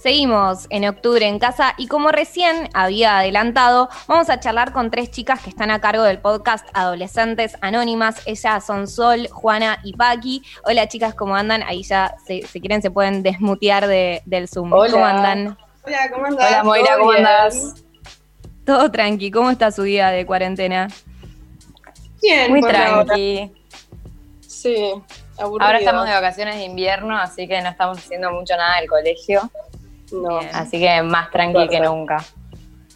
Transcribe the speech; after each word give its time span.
Seguimos 0.00 0.68
en 0.70 0.88
octubre 0.88 1.26
en 1.26 1.40
casa 1.40 1.74
y 1.76 1.88
como 1.88 2.12
recién 2.12 2.68
había 2.72 3.18
adelantado, 3.18 3.88
vamos 4.06 4.30
a 4.30 4.38
charlar 4.38 4.72
con 4.72 4.92
tres 4.92 5.10
chicas 5.10 5.40
que 5.42 5.50
están 5.50 5.72
a 5.72 5.80
cargo 5.80 6.04
del 6.04 6.20
podcast 6.20 6.64
Adolescentes 6.72 7.56
Anónimas. 7.62 8.22
Ellas 8.24 8.64
son 8.64 8.86
Sol, 8.86 9.26
Juana 9.32 9.80
y 9.82 9.94
Paqui. 9.94 10.44
Hola 10.64 10.86
chicas, 10.86 11.16
¿cómo 11.16 11.34
andan? 11.34 11.64
Ahí 11.64 11.82
ya, 11.82 12.14
si, 12.24 12.42
quieren, 12.60 12.80
se 12.80 12.92
pueden 12.92 13.24
desmutear 13.24 13.88
del 13.88 14.48
Zoom. 14.48 14.72
Hola. 14.72 14.92
¿Cómo 14.92 15.04
andan? 15.04 15.58
Hola, 15.82 16.10
¿cómo 16.12 16.26
andas? 16.26 16.48
Hola 16.48 16.62
Moira, 16.62 16.96
¿cómo 16.96 17.10
andas? 17.10 17.74
Todo 18.64 18.92
tranqui, 18.92 19.32
¿cómo 19.32 19.50
está 19.50 19.72
su 19.72 19.82
día 19.82 20.10
de 20.10 20.24
cuarentena? 20.24 20.86
Bien, 22.22 22.52
Muy 22.52 22.60
ahora. 22.60 23.04
tranqui. 23.04 23.52
Sí, 24.46 24.92
aburrido. 25.36 25.66
Ahora 25.66 25.78
estamos 25.80 26.06
de 26.06 26.12
vacaciones 26.12 26.54
de 26.54 26.64
invierno, 26.64 27.18
así 27.18 27.48
que 27.48 27.60
no 27.62 27.68
estamos 27.68 27.98
haciendo 27.98 28.30
mucho 28.30 28.56
nada 28.56 28.78
del 28.78 28.88
colegio. 28.88 29.50
No, 30.12 30.38
Bien. 30.38 30.50
Así 30.54 30.78
que 30.78 31.02
más 31.02 31.30
tranqui 31.30 31.68
que 31.68 31.80
nunca. 31.80 32.24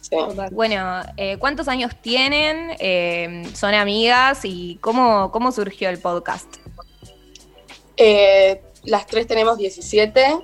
sí. 0.01 0.15
Bueno, 0.51 1.01
eh, 1.17 1.37
¿cuántos 1.37 1.67
años 1.67 1.95
tienen? 2.01 2.75
Eh, 2.79 3.43
¿Son 3.53 3.73
amigas? 3.73 4.41
¿Y 4.43 4.77
cómo, 4.81 5.31
cómo 5.31 5.51
surgió 5.51 5.89
el 5.89 5.99
podcast? 5.99 6.57
Eh, 7.97 8.61
las 8.83 9.05
tres 9.07 9.27
tenemos 9.27 9.57
17 9.57 10.39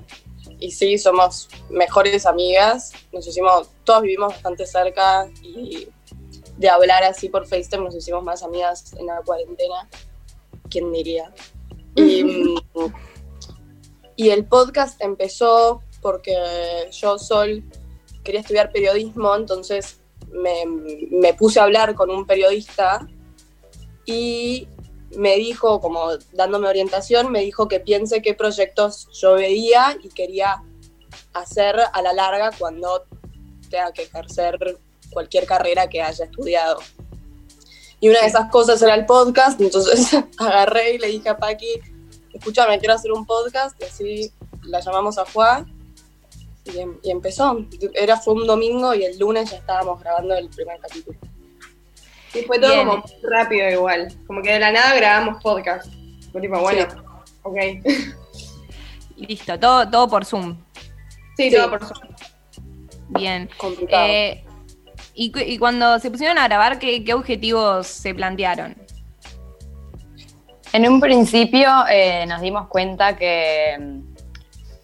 y 0.60 0.72
sí, 0.72 0.98
somos 0.98 1.50
mejores 1.70 2.26
amigas. 2.26 2.94
Nos 3.12 3.28
hicimos, 3.28 3.70
todos 3.84 4.04
vivimos 4.04 4.34
bastante 4.34 4.66
cerca 4.66 5.28
y 5.42 5.88
de 6.58 6.70
hablar 6.70 7.04
así 7.04 7.30
por 7.30 7.48
FaceTime 7.48 7.86
nos 7.86 7.96
hicimos 7.96 8.24
más 8.24 8.44
amigas 8.44 8.94
en 8.94 9.08
la 9.08 9.22
cuarentena. 9.26 9.88
¿Quién 10.70 10.92
diría? 10.92 11.32
Y, 11.96 12.24
mm, 12.76 12.94
y 14.16 14.30
el 14.30 14.46
podcast 14.46 15.02
empezó 15.02 15.82
porque 16.02 16.36
yo, 16.92 17.18
Sol, 17.18 17.64
quería 18.24 18.42
estudiar 18.42 18.72
periodismo, 18.72 19.36
entonces 19.36 20.02
me, 20.32 20.66
me 21.12 21.34
puse 21.34 21.60
a 21.60 21.64
hablar 21.64 21.96
con 21.96 22.10
un 22.10 22.26
periodista 22.26 23.08
y 24.06 24.68
me 25.16 25.36
dijo, 25.38 25.80
como 25.80 26.10
dándome 26.34 26.68
orientación, 26.68 27.32
me 27.32 27.42
dijo 27.42 27.68
que 27.68 27.80
piense 27.80 28.22
qué 28.22 28.34
proyectos 28.34 29.08
yo 29.20 29.34
veía 29.34 29.98
y 30.04 30.10
quería 30.10 30.64
hacer 31.34 31.76
a 31.92 32.02
la 32.02 32.14
larga 32.14 32.52
cuando 32.58 33.06
tenga 33.70 33.92
que 33.92 34.04
ejercer 34.04 34.80
cualquier 35.12 35.46
carrera 35.46 35.90
que 35.90 36.02
haya 36.02 36.26
estudiado. 36.26 36.80
Y 38.00 38.10
una 38.10 38.22
de 38.22 38.28
esas 38.28 38.50
cosas 38.50 38.82
era 38.82 38.96
el 38.96 39.06
podcast, 39.06 39.60
entonces 39.60 40.10
agarré 40.38 40.94
y 40.94 40.98
le 41.00 41.08
dije 41.08 41.30
a 41.30 41.38
Paqui, 41.38 41.82
escúchame, 42.34 42.80
quiero 42.80 42.94
hacer 42.94 43.12
un 43.12 43.26
podcast, 43.26 43.80
y 43.82 43.86
así 43.86 44.34
la 44.64 44.80
llamamos 44.80 45.18
a 45.18 45.26
Juan 45.26 45.79
y, 46.66 46.80
em- 46.80 46.98
y 47.04 47.12
empezó. 47.12 47.66
Era, 47.94 48.18
fue 48.18 48.34
un 48.34 48.46
domingo 48.48 48.94
y 48.94 49.04
el 49.04 49.18
lunes 49.20 49.52
ya 49.52 49.58
estábamos 49.58 50.00
grabando 50.02 50.36
el 50.36 50.50
primer 50.50 50.80
capítulo. 50.80 51.18
Sí, 52.32 52.44
fue 52.46 52.60
todo 52.60 52.72
Bien. 52.74 52.88
como 52.88 53.04
rápido 53.24 53.70
igual. 53.70 54.08
Como 54.28 54.42
que 54.42 54.54
de 54.54 54.60
la 54.60 54.72
nada 54.72 54.94
grabamos 54.96 55.42
podcast. 55.42 55.92
Fue 56.32 56.42
tipo, 56.42 56.60
bueno, 56.60 56.86
ok. 57.44 57.58
Listo, 59.18 59.60
todo, 59.60 59.90
todo 59.90 60.08
por 60.08 60.26
Zoom. 60.26 60.58
Sí, 61.36 61.50
Sí. 61.50 61.56
todo 61.56 61.70
por 61.72 61.80
Zoom. 61.86 62.00
Bien. 63.10 63.50
Complicado. 63.58 64.06
Eh, 64.08 64.44
y, 65.16 65.32
cu- 65.32 65.40
y 65.40 65.58
cuando 65.58 65.98
se 66.00 66.12
pusieron 66.12 66.38
a 66.38 66.48
grabar, 66.48 66.78
¿qué, 66.80 67.04
qué 67.04 67.14
objetivos 67.14 67.88
se 67.88 68.14
plantearon? 68.14 68.76
En 70.72 70.88
un 70.88 71.00
principio 71.02 71.68
eh, 71.90 72.26
nos 72.28 72.42
dimos 72.42 72.68
cuenta 72.68 73.18
que, 73.18 73.76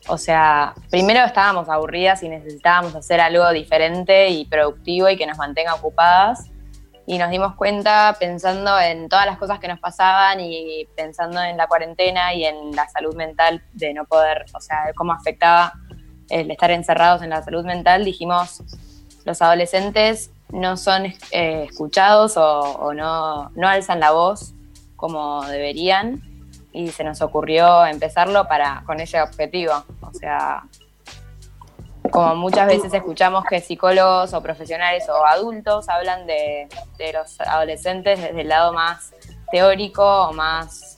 o 0.08 0.18
sea, 0.18 0.74
primero 0.90 1.24
estábamos 1.26 1.68
aburridas 1.70 2.22
y 2.24 2.30
necesitábamos 2.30 2.96
hacer 2.96 3.20
algo 3.20 3.50
diferente 3.52 4.30
y 4.30 4.46
productivo 4.46 5.10
y 5.10 5.18
que 5.18 5.26
nos 5.26 5.38
mantenga 5.38 5.74
ocupadas. 5.74 6.50
Y 7.08 7.20
nos 7.20 7.30
dimos 7.30 7.56
cuenta 7.56 8.16
pensando 8.20 8.80
en 8.80 9.10
todas 9.10 9.28
las 9.28 9.38
cosas 9.38 9.60
que 9.60 9.68
nos 9.68 9.80
pasaban 9.80 10.40
y 10.40 10.88
pensando 10.96 11.42
en 11.42 11.56
la 11.56 11.68
cuarentena 11.68 12.34
y 12.34 12.46
en 12.46 12.76
la 12.76 12.88
salud 12.90 13.16
mental 13.16 13.64
de 13.74 13.94
no 13.94 14.06
poder, 14.06 14.46
o 14.56 14.60
sea, 14.60 14.92
cómo 14.96 15.14
afectaba 15.14 15.74
el 16.30 16.50
estar 16.50 16.72
encerrados 16.72 17.22
en 17.22 17.30
la 17.30 17.44
salud 17.44 17.64
mental, 17.64 18.04
dijimos, 18.04 18.64
los 19.24 19.40
adolescentes 19.44 20.32
no 20.50 20.78
son 20.78 21.06
eh, 21.06 21.68
escuchados 21.70 22.38
o, 22.38 22.60
o 22.60 22.94
no, 22.94 23.52
no 23.52 23.68
alzan 23.68 24.00
la 24.00 24.12
voz 24.12 24.56
como 24.96 25.44
deberían 25.46 26.24
y 26.76 26.90
se 26.90 27.04
nos 27.04 27.22
ocurrió 27.22 27.86
empezarlo 27.86 28.48
para 28.48 28.84
con 28.86 29.00
ese 29.00 29.22
objetivo. 29.22 29.74
O 30.02 30.14
sea, 30.14 30.64
como 32.12 32.36
muchas 32.36 32.68
veces 32.68 32.94
escuchamos 32.94 33.46
que 33.46 33.62
psicólogos 33.62 34.34
o 34.34 34.44
profesionales 34.44 35.08
o 35.10 35.26
adultos 35.26 35.88
hablan 35.90 36.28
de, 36.28 36.68
de 36.98 37.14
los 37.14 37.40
adolescentes 37.40 38.22
desde 38.22 38.42
el 38.42 38.50
lado 38.50 38.74
más 38.74 39.14
teórico 39.52 40.28
o 40.28 40.34
más 40.34 40.98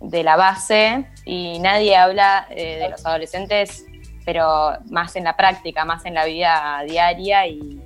de 0.00 0.22
la 0.22 0.36
base 0.36 1.06
y 1.26 1.58
nadie 1.60 1.96
habla 1.96 2.46
eh, 2.50 2.78
de 2.80 2.88
los 2.88 3.04
adolescentes 3.04 3.84
pero 4.24 4.72
más 4.90 5.16
en 5.16 5.24
la 5.24 5.36
práctica, 5.36 5.84
más 5.84 6.04
en 6.04 6.14
la 6.14 6.24
vida 6.24 6.82
diaria 6.86 7.46
y, 7.46 7.82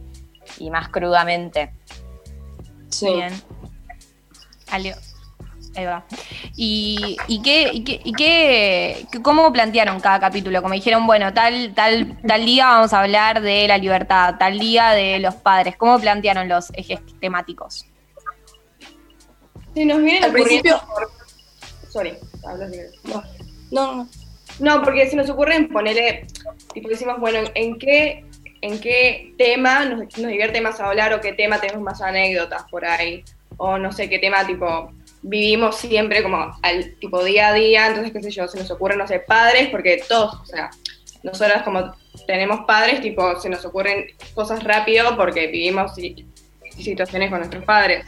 y 0.58 0.70
más 0.70 0.88
crudamente. 0.88 1.72
Sí. 2.90 3.06
Bien. 3.06 3.32
Ale- 4.70 4.96
Ahí 5.76 5.84
va. 5.86 6.04
¿Y, 6.56 7.16
y 7.26 7.42
qué, 7.42 7.70
y 7.72 7.82
qué, 7.84 8.00
y 8.04 8.12
qué- 8.12 9.06
qué- 9.10 9.22
cómo 9.22 9.52
plantearon 9.52 9.98
cada 10.00 10.20
capítulo? 10.20 10.62
Como 10.62 10.74
dijeron, 10.74 11.06
bueno, 11.06 11.32
tal, 11.34 11.72
tal, 11.74 12.16
tal 12.26 12.44
día 12.46 12.66
vamos 12.66 12.92
a 12.92 13.00
hablar 13.02 13.40
de 13.40 13.66
la 13.66 13.78
libertad, 13.78 14.36
tal 14.38 14.58
día 14.58 14.90
de 14.90 15.18
los 15.18 15.34
padres. 15.34 15.76
¿Cómo 15.76 15.98
plantearon 15.98 16.48
los 16.48 16.70
ejes 16.74 17.00
temáticos? 17.20 17.86
Sí, 19.74 19.84
nos 19.84 19.98
vienen 20.02 20.24
Al 20.24 20.32
principio- 20.32 20.80
por- 20.86 21.10
Sorry, 21.90 22.12
si 22.12 22.70
querés. 22.72 22.92
No, 23.04 23.22
no, 23.70 23.94
no. 23.96 24.08
No, 24.60 24.82
porque 24.82 25.08
se 25.10 25.16
nos 25.16 25.28
ocurren 25.30 25.68
ponerle, 25.68 26.26
tipo 26.72 26.88
decimos, 26.88 27.18
bueno, 27.18 27.40
¿en 27.56 27.76
qué, 27.76 28.24
en 28.60 28.80
qué 28.80 29.34
tema 29.36 29.84
nos, 29.84 29.98
nos 30.18 30.30
divierte 30.30 30.60
más 30.60 30.78
hablar 30.78 31.12
o 31.12 31.20
qué 31.20 31.32
tema 31.32 31.60
tenemos 31.60 31.82
más 31.82 32.00
anécdotas 32.00 32.62
por 32.70 32.84
ahí? 32.84 33.24
O 33.56 33.78
no 33.78 33.90
sé 33.90 34.08
qué 34.08 34.20
tema, 34.20 34.46
tipo, 34.46 34.92
vivimos 35.26 35.76
siempre 35.76 36.22
como 36.22 36.54
al 36.62 36.96
tipo 37.00 37.24
día 37.24 37.48
a 37.48 37.52
día, 37.54 37.86
entonces 37.86 38.12
qué 38.12 38.22
sé 38.22 38.30
yo, 38.30 38.46
se 38.46 38.58
nos 38.58 38.70
ocurren, 38.70 38.98
no 38.98 39.08
sé, 39.08 39.20
padres, 39.20 39.68
porque 39.70 40.02
todos, 40.06 40.34
o 40.34 40.44
sea, 40.44 40.70
nosotras 41.22 41.62
como 41.62 41.94
tenemos 42.26 42.60
padres, 42.66 43.00
tipo, 43.00 43.40
se 43.40 43.48
nos 43.48 43.64
ocurren 43.64 44.06
cosas 44.34 44.62
rápido 44.62 45.16
porque 45.16 45.46
vivimos 45.46 45.94
si- 45.94 46.26
situaciones 46.76 47.30
con 47.30 47.38
nuestros 47.38 47.64
padres. 47.64 48.06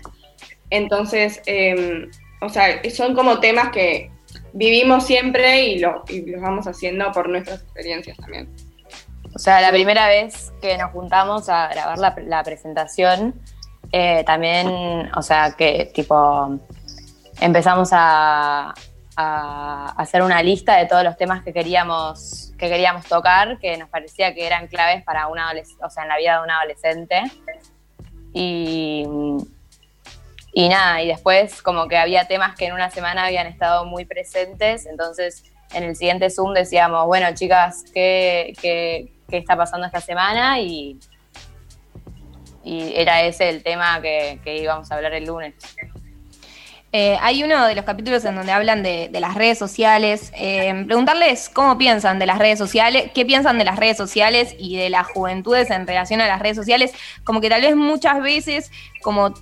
Entonces, 0.68 1.40
eh, 1.46 2.06
o 2.42 2.48
sea, 2.50 2.82
son 2.90 3.14
como 3.14 3.40
temas 3.40 3.70
que 3.70 4.10
vivimos 4.52 5.06
siempre 5.06 5.64
y, 5.64 5.78
lo, 5.78 6.04
y 6.08 6.30
los 6.30 6.42
vamos 6.42 6.66
haciendo 6.66 7.10
por 7.12 7.28
nuestras 7.30 7.62
experiencias 7.62 8.16
también. 8.18 8.48
O 9.34 9.38
sea, 9.38 9.60
la 9.60 9.70
primera 9.70 10.08
vez 10.08 10.52
que 10.60 10.76
nos 10.76 10.92
juntamos 10.92 11.48
a 11.48 11.68
grabar 11.68 11.98
la, 11.98 12.14
la 12.26 12.42
presentación, 12.42 13.34
eh, 13.92 14.24
también, 14.26 14.68
o 15.14 15.22
sea, 15.22 15.54
que 15.56 15.90
tipo, 15.94 16.58
empezamos 17.40 17.90
a, 17.92 18.74
hacer 19.18 20.20
una 20.20 20.42
lista 20.42 20.76
de 20.76 20.84
todos 20.84 21.02
los 21.02 21.16
temas 21.16 21.42
que 21.42 21.50
queríamos, 21.54 22.52
que 22.58 22.68
queríamos 22.68 23.06
tocar, 23.06 23.58
que 23.58 23.78
nos 23.78 23.88
parecía 23.88 24.34
que 24.34 24.46
eran 24.46 24.66
claves 24.66 25.02
para 25.04 25.28
un 25.28 25.38
adolescente, 25.38 25.82
o 25.82 25.88
sea, 25.88 26.02
en 26.02 26.10
la 26.10 26.18
vida 26.18 26.36
de 26.36 26.44
un 26.44 26.50
adolescente. 26.50 27.22
Y, 28.34 29.06
y 30.52 30.68
nada, 30.68 31.00
y 31.00 31.08
después 31.08 31.62
como 31.62 31.88
que 31.88 31.96
había 31.96 32.28
temas 32.28 32.56
que 32.56 32.66
en 32.66 32.74
una 32.74 32.90
semana 32.90 33.24
habían 33.24 33.46
estado 33.46 33.86
muy 33.86 34.04
presentes, 34.04 34.84
entonces 34.84 35.44
en 35.72 35.84
el 35.84 35.96
siguiente 35.96 36.28
Zoom 36.28 36.52
decíamos, 36.52 37.06
bueno 37.06 37.28
chicas, 37.34 37.84
¿qué, 37.94 38.52
qué, 38.60 39.14
qué 39.30 39.38
está 39.38 39.56
pasando 39.56 39.86
esta 39.86 40.02
semana? 40.02 40.60
Y, 40.60 40.98
y 42.62 42.92
era 42.94 43.22
ese 43.22 43.48
el 43.48 43.62
tema 43.62 44.02
que 44.02 44.58
íbamos 44.60 44.92
a 44.92 44.96
hablar 44.96 45.14
el 45.14 45.24
lunes. 45.24 45.54
Eh, 46.98 47.18
hay 47.20 47.44
uno 47.44 47.66
de 47.66 47.74
los 47.74 47.84
capítulos 47.84 48.24
en 48.24 48.36
donde 48.36 48.52
hablan 48.52 48.82
de, 48.82 49.10
las 49.12 49.34
redes 49.34 49.58
sociales. 49.58 50.32
Eh, 50.34 50.84
preguntarles 50.86 51.50
cómo 51.50 51.76
piensan 51.76 52.18
de 52.18 52.24
las 52.24 52.38
redes 52.38 52.58
sociales, 52.58 53.10
qué 53.14 53.26
piensan 53.26 53.58
de 53.58 53.66
las 53.66 53.76
redes 53.76 53.98
sociales 53.98 54.56
y 54.58 54.78
de 54.78 54.88
las 54.88 55.06
juventudes 55.06 55.70
en 55.70 55.86
relación 55.86 56.22
a 56.22 56.26
las 56.26 56.40
redes 56.40 56.56
sociales. 56.56 56.94
Como 57.22 57.42
que 57.42 57.50
tal 57.50 57.60
vez 57.60 57.76
muchas 57.76 58.22
veces, 58.22 58.72
como 59.02 59.34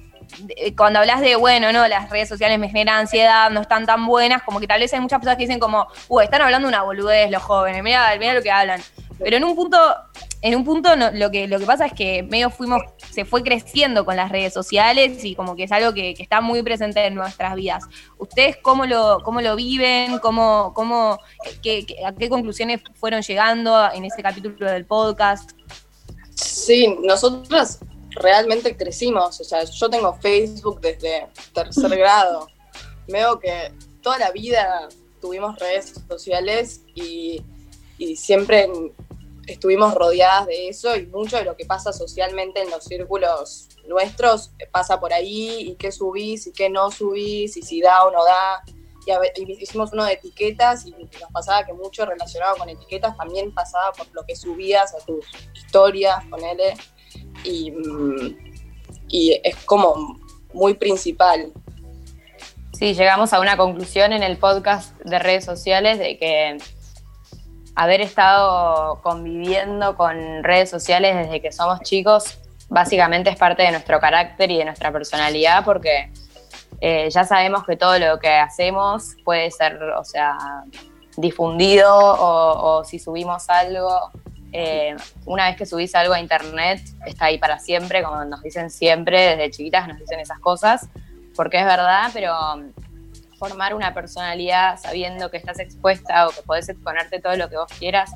eh, 0.56 0.74
cuando 0.74 0.98
hablas 0.98 1.20
de, 1.20 1.36
bueno, 1.36 1.70
no, 1.70 1.86
las 1.86 2.10
redes 2.10 2.28
sociales 2.28 2.58
me 2.58 2.66
generan 2.66 3.02
ansiedad, 3.02 3.48
no 3.50 3.60
están 3.60 3.86
tan 3.86 4.04
buenas, 4.04 4.42
como 4.42 4.58
que 4.58 4.66
tal 4.66 4.80
vez 4.80 4.92
hay 4.92 4.98
muchas 4.98 5.20
personas 5.20 5.36
que 5.36 5.44
dicen 5.44 5.60
como, 5.60 5.86
uy, 6.08 6.24
están 6.24 6.42
hablando 6.42 6.66
una 6.66 6.82
boludez 6.82 7.30
los 7.30 7.44
jóvenes, 7.44 7.84
mira, 7.84 8.16
mira 8.18 8.34
lo 8.34 8.42
que 8.42 8.50
hablan. 8.50 8.80
Pero 9.18 9.36
en 9.36 9.44
un 9.44 9.54
punto, 9.54 9.78
en 10.42 10.56
un 10.56 10.64
punto 10.64 10.90
lo, 10.96 11.30
que, 11.30 11.46
lo 11.48 11.58
que 11.58 11.66
pasa 11.66 11.86
es 11.86 11.92
que 11.92 12.22
medio 12.22 12.50
fuimos, 12.50 12.82
se 13.12 13.24
fue 13.24 13.42
creciendo 13.42 14.04
con 14.04 14.16
las 14.16 14.30
redes 14.30 14.52
sociales 14.52 15.24
y 15.24 15.34
como 15.34 15.56
que 15.56 15.64
es 15.64 15.72
algo 15.72 15.92
que, 15.94 16.14
está 16.18 16.40
muy 16.40 16.62
presente 16.62 17.06
en 17.06 17.14
nuestras 17.14 17.54
vidas. 17.54 17.84
¿Ustedes 18.18 18.56
cómo 18.62 18.86
lo, 18.86 19.20
cómo 19.22 19.40
lo 19.40 19.56
viven? 19.56 20.18
¿Cómo, 20.18 20.72
cómo, 20.74 21.18
qué, 21.62 21.86
¿A 22.04 22.12
qué 22.12 22.28
conclusiones 22.28 22.82
fueron 22.94 23.22
llegando 23.22 23.90
en 23.92 24.04
ese 24.04 24.22
capítulo 24.22 24.70
del 24.70 24.84
podcast? 24.84 25.52
Sí, 26.34 26.96
nosotros 27.02 27.78
realmente 28.10 28.76
crecimos. 28.76 29.40
O 29.40 29.44
sea, 29.44 29.64
yo 29.64 29.90
tengo 29.90 30.14
Facebook 30.14 30.80
desde 30.80 31.28
tercer 31.52 31.90
grado. 31.98 32.48
Veo 33.08 33.38
que 33.38 33.72
toda 34.02 34.18
la 34.18 34.30
vida 34.30 34.88
tuvimos 35.20 35.58
redes 35.58 35.94
sociales 36.08 36.82
y, 36.94 37.42
siempre 38.16 38.68
estuvimos 39.46 39.94
rodeadas 39.94 40.46
de 40.46 40.68
eso 40.68 40.96
y 40.96 41.06
mucho 41.06 41.36
de 41.36 41.44
lo 41.44 41.56
que 41.56 41.64
pasa 41.64 41.92
socialmente 41.92 42.62
en 42.62 42.70
los 42.70 42.84
círculos 42.84 43.68
nuestros 43.86 44.52
pasa 44.72 44.98
por 45.00 45.12
ahí 45.12 45.70
y 45.70 45.74
qué 45.76 45.92
subís 45.92 46.46
y 46.46 46.52
qué 46.52 46.70
no 46.70 46.90
subís 46.90 47.56
y 47.56 47.62
si 47.62 47.80
da 47.80 48.04
o 48.04 48.10
no 48.10 48.24
da. 48.24 48.64
Y, 49.36 49.62
hicimos 49.62 49.92
uno 49.92 50.04
de 50.04 50.14
etiquetas 50.14 50.86
y 50.86 50.92
nos 50.92 51.30
pasaba 51.30 51.66
que 51.66 51.74
mucho 51.74 52.06
relacionado 52.06 52.56
con 52.56 52.68
etiquetas 52.68 53.16
también 53.16 53.52
pasaba 53.52 53.92
por 53.92 54.06
lo 54.14 54.24
que 54.24 54.34
subías 54.34 54.94
a 54.94 55.04
tus 55.04 55.26
historias, 55.54 56.24
ponele. 56.30 56.74
Y, 57.44 57.70
mm, 57.70 58.36
y 59.08 59.40
es 59.44 59.56
como 59.64 60.18
muy 60.54 60.74
principal. 60.74 61.52
Sí, 62.72 62.94
llegamos 62.94 63.32
a 63.32 63.40
una 63.40 63.56
conclusión 63.56 64.12
en 64.12 64.22
el 64.22 64.38
podcast 64.38 64.98
de 65.00 65.18
redes 65.18 65.44
sociales 65.44 65.98
de 65.98 66.18
que 66.18 66.58
haber 67.74 68.00
estado 68.00 69.00
conviviendo 69.02 69.96
con 69.96 70.44
redes 70.44 70.70
sociales 70.70 71.16
desde 71.16 71.40
que 71.40 71.52
somos 71.52 71.80
chicos 71.80 72.38
básicamente 72.68 73.30
es 73.30 73.36
parte 73.36 73.62
de 73.62 73.72
nuestro 73.72 74.00
carácter 74.00 74.50
y 74.50 74.58
de 74.58 74.64
nuestra 74.64 74.90
personalidad 74.92 75.64
porque 75.64 76.10
eh, 76.80 77.08
ya 77.10 77.24
sabemos 77.24 77.64
que 77.64 77.76
todo 77.76 77.98
lo 77.98 78.18
que 78.18 78.30
hacemos 78.30 79.16
puede 79.24 79.50
ser, 79.50 79.82
o 79.82 80.04
sea, 80.04 80.36
difundido 81.16 81.90
o, 81.94 82.84
si 82.84 82.98
subimos 82.98 83.48
algo, 83.48 84.10
eh, 84.52 84.96
una 85.26 85.46
vez 85.46 85.56
que 85.56 85.66
subís 85.66 85.94
algo 85.94 86.14
a 86.14 86.20
internet 86.20 86.80
está 87.06 87.26
ahí 87.26 87.38
para 87.38 87.58
siempre, 87.58 88.02
como 88.02 88.24
nos 88.24 88.42
dicen 88.42 88.70
siempre, 88.70 89.36
desde 89.36 89.50
chiquitas 89.50 89.88
nos 89.88 89.98
dicen 89.98 90.20
esas 90.20 90.38
cosas 90.40 90.88
porque 91.34 91.58
es 91.58 91.64
verdad, 91.64 92.10
pero 92.12 92.34
formar 93.38 93.74
una 93.74 93.92
personalidad 93.94 94.78
sabiendo 94.78 95.30
que 95.30 95.36
estás 95.36 95.58
expuesta 95.58 96.28
o 96.28 96.30
que 96.30 96.42
podés 96.42 96.68
exponerte 96.68 97.20
todo 97.20 97.36
lo 97.36 97.48
que 97.48 97.56
vos 97.56 97.70
quieras, 97.78 98.12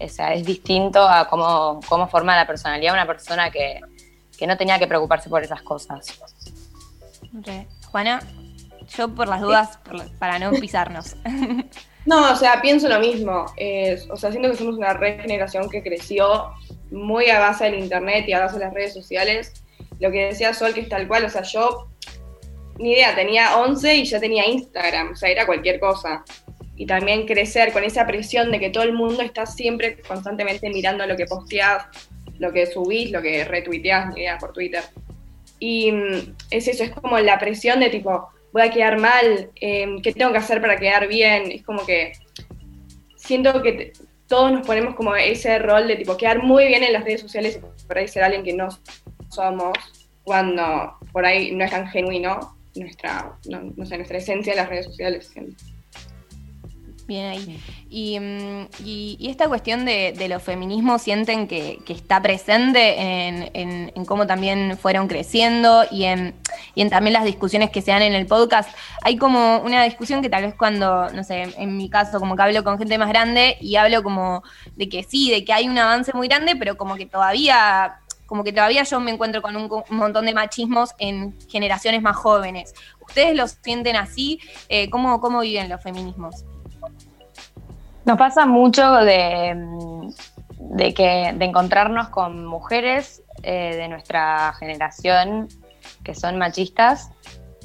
o 0.00 0.08
sea, 0.08 0.34
es 0.34 0.44
distinto 0.44 1.06
a 1.08 1.28
cómo, 1.28 1.80
cómo 1.88 2.08
forma 2.08 2.36
la 2.36 2.46
personalidad 2.46 2.94
una 2.94 3.06
persona 3.06 3.50
que, 3.50 3.80
no 4.46 4.56
tenía 4.56 4.78
que 4.78 4.86
preocuparse 4.86 5.28
por 5.28 5.42
esas 5.42 5.62
cosas. 5.62 6.20
Juana, 7.90 8.20
yo 8.96 9.08
por 9.08 9.28
las 9.28 9.40
dudas, 9.40 9.78
para 10.18 10.38
no 10.38 10.50
pisarnos. 10.52 11.16
No, 12.06 12.32
o 12.32 12.36
sea, 12.36 12.62
pienso 12.62 12.88
lo 12.88 13.00
mismo. 13.00 13.44
o 14.10 14.16
sea, 14.16 14.30
siento 14.30 14.50
que 14.50 14.56
somos 14.56 14.76
una 14.76 14.94
regeneración 14.94 15.68
que 15.68 15.82
creció 15.82 16.54
muy 16.90 17.28
a 17.28 17.38
base 17.38 17.64
del 17.64 17.80
internet 17.80 18.24
y 18.26 18.32
a 18.32 18.40
base 18.40 18.58
de 18.58 18.64
las 18.64 18.72
redes 18.72 18.94
sociales. 18.94 19.62
Lo 20.00 20.10
que 20.10 20.28
decía 20.28 20.54
Sol, 20.54 20.72
que 20.72 20.80
es 20.80 20.88
tal 20.88 21.06
cual, 21.06 21.26
o 21.26 21.28
sea, 21.28 21.42
yo 21.42 21.88
ni 22.78 22.92
idea, 22.92 23.14
tenía 23.14 23.58
11 23.58 23.96
y 23.96 24.04
ya 24.04 24.20
tenía 24.20 24.46
Instagram, 24.46 25.12
o 25.12 25.16
sea, 25.16 25.28
era 25.28 25.46
cualquier 25.46 25.80
cosa. 25.80 26.24
Y 26.76 26.86
también 26.86 27.26
crecer 27.26 27.72
con 27.72 27.82
esa 27.82 28.06
presión 28.06 28.52
de 28.52 28.60
que 28.60 28.70
todo 28.70 28.84
el 28.84 28.92
mundo 28.92 29.22
está 29.22 29.46
siempre 29.46 29.98
constantemente 30.06 30.70
mirando 30.70 31.04
lo 31.06 31.16
que 31.16 31.26
posteás, 31.26 31.86
lo 32.38 32.52
que 32.52 32.66
subís, 32.66 33.10
lo 33.10 33.20
que 33.20 33.44
retuiteás, 33.44 34.14
ni 34.14 34.20
idea, 34.20 34.38
por 34.38 34.52
Twitter. 34.52 34.84
Y 35.58 35.90
mm, 35.90 36.36
es 36.50 36.68
eso, 36.68 36.84
es 36.84 36.90
como 36.92 37.18
la 37.18 37.38
presión 37.38 37.80
de 37.80 37.90
tipo, 37.90 38.28
voy 38.52 38.62
a 38.62 38.70
quedar 38.70 38.98
mal, 38.98 39.50
em, 39.56 40.00
¿qué 40.00 40.12
tengo 40.12 40.30
que 40.30 40.38
hacer 40.38 40.60
para 40.60 40.76
quedar 40.76 41.08
bien? 41.08 41.50
Es 41.50 41.64
como 41.64 41.84
que 41.84 42.12
siento 43.16 43.60
que 43.60 43.92
todos 44.28 44.52
nos 44.52 44.64
ponemos 44.64 44.94
como 44.94 45.16
ese 45.16 45.58
rol 45.58 45.88
de 45.88 45.96
tipo 45.96 46.16
quedar 46.16 46.42
muy 46.42 46.66
bien 46.68 46.84
en 46.84 46.92
las 46.92 47.02
redes 47.02 47.22
sociales 47.22 47.58
y 47.58 47.86
por 47.86 47.98
ahí 47.98 48.06
ser 48.06 48.22
alguien 48.22 48.44
que 48.44 48.52
no 48.52 48.68
somos, 49.30 49.76
cuando 50.22 50.96
por 51.12 51.26
ahí 51.26 51.50
no 51.50 51.64
es 51.64 51.70
tan 51.70 51.88
genuino 51.88 52.57
nuestra, 52.78 53.36
no, 53.48 53.86
sé, 53.86 53.96
nuestra 53.96 54.18
esencia 54.18 54.52
de 54.52 54.56
las 54.56 54.68
redes 54.68 54.86
sociales. 54.86 55.32
Bien 57.08 57.24
ahí. 57.24 58.18
Mm, 58.20 58.66
y, 58.84 59.16
y, 59.18 59.30
esta 59.30 59.48
cuestión 59.48 59.86
de, 59.86 60.26
los 60.28 60.42
feminismos 60.42 61.00
sienten 61.00 61.48
que, 61.48 61.78
está 61.88 62.20
presente 62.20 63.00
en, 63.54 64.04
cómo 64.04 64.26
también 64.26 64.76
fueron 64.76 65.08
creciendo 65.08 65.84
y 65.90 66.04
en, 66.04 66.34
y 66.74 66.82
en 66.82 66.90
también 66.90 67.14
las 67.14 67.24
discusiones 67.24 67.70
que 67.70 67.80
se 67.80 67.92
dan 67.92 68.02
en 68.02 68.12
el 68.12 68.26
podcast. 68.26 68.68
Hay 69.02 69.16
como 69.16 69.60
una 69.60 69.84
discusión 69.84 70.20
que 70.20 70.28
tal 70.28 70.42
vez 70.42 70.54
cuando, 70.54 71.08
no 71.08 71.24
sé, 71.24 71.54
en 71.56 71.78
mi 71.78 71.88
caso, 71.88 72.20
como 72.20 72.36
que 72.36 72.42
hablo 72.42 72.62
con 72.62 72.76
gente 72.76 72.98
más 72.98 73.08
grande 73.08 73.56
y 73.58 73.76
hablo 73.76 74.02
como 74.02 74.42
de 74.76 74.90
que 74.90 75.02
sí, 75.02 75.30
de 75.30 75.46
que 75.46 75.54
hay 75.54 75.66
un 75.66 75.78
avance 75.78 76.12
muy 76.12 76.28
grande, 76.28 76.56
pero 76.56 76.76
como 76.76 76.96
que 76.96 77.06
todavía 77.06 78.00
como 78.28 78.44
que 78.44 78.52
todavía 78.52 78.82
yo 78.82 79.00
me 79.00 79.10
encuentro 79.10 79.40
con 79.40 79.56
un, 79.56 79.82
montón 79.88 80.26
de 80.26 80.34
machismos 80.34 80.94
en 80.98 81.34
generaciones 81.48 82.02
más 82.02 82.14
jóvenes. 82.14 82.74
¿Ustedes 83.00 83.34
los 83.34 83.52
sienten 83.62 83.96
así? 83.96 84.38
Eh, 84.68 84.90
¿cómo, 84.90 85.40
viven 85.40 85.70
los 85.70 85.82
feminismos? 85.82 86.44
Nos 88.04 88.18
pasa 88.18 88.44
mucho 88.44 88.92
de, 88.96 89.56
de, 90.58 90.92
que, 90.92 91.32
de 91.34 91.44
encontrarnos 91.46 92.10
con 92.10 92.44
mujeres 92.44 93.22
eh, 93.42 93.74
de 93.76 93.88
nuestra 93.88 94.52
generación 94.58 95.48
que 96.04 96.14
son 96.14 96.36
machistas 96.36 97.10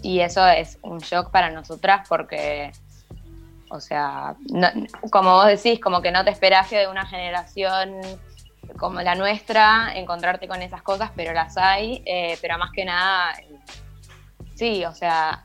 y 0.01 0.21
eso 0.21 0.47
es 0.47 0.79
un 0.81 0.99
shock 0.99 1.29
para 1.29 1.49
nosotras 1.49 2.07
porque, 2.07 2.71
o 3.69 3.81
sea, 3.81 4.35
como 5.11 5.31
vos 5.31 5.47
decís, 5.47 5.81
como 5.81 6.01
que 6.01 6.11
no 6.11 6.23
te 6.23 6.31
esperás 6.31 6.69
que 6.69 6.77
de 6.77 6.87
una 6.87 7.05
generación 7.05 7.99
como 8.77 9.01
la 9.01 9.15
nuestra, 9.15 9.93
encontrarte 9.95 10.47
con 10.47 10.61
esas 10.61 10.81
cosas, 10.81 11.11
pero 11.15 11.33
las 11.33 11.57
hay, 11.57 12.01
eh, 12.05 12.37
pero 12.41 12.57
más 12.57 12.71
que 12.71 12.85
nada, 12.85 13.33
sí, 14.55 14.85
o 14.85 14.93
sea, 14.93 15.41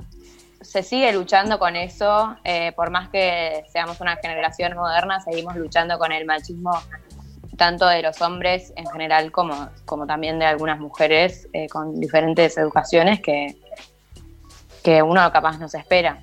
se 0.61 0.83
sigue 0.83 1.13
luchando 1.13 1.59
con 1.59 1.77
eso, 1.77 2.37
eh, 2.45 2.73
por 2.73 2.91
más 2.91 3.09
que 3.11 3.65
seamos 3.71 4.01
una 4.01 4.17
generación 4.17 4.77
moderna, 4.77 5.21
seguimos 5.21 5.57
luchando 5.57 5.99
con 5.99 6.13
el 6.13 6.27
machismo 6.27 6.73
tanto 7.57 7.87
de 7.87 8.03
los 8.03 8.23
hombres 8.23 8.73
en 8.77 8.87
general 8.87 9.33
como, 9.33 9.69
como 9.85 10.07
también 10.07 10.39
de 10.39 10.47
algunas 10.47 10.79
mujeres 10.79 11.49
eh, 11.53 11.69
con 11.69 12.01
diferentes 12.01 12.57
educaciones 12.57 13.21
que, 13.21 13.57
que 14.83 15.03
uno 15.03 15.31
capaz 15.33 15.59
no 15.59 15.69
se 15.69 15.79
espera. 15.79 16.23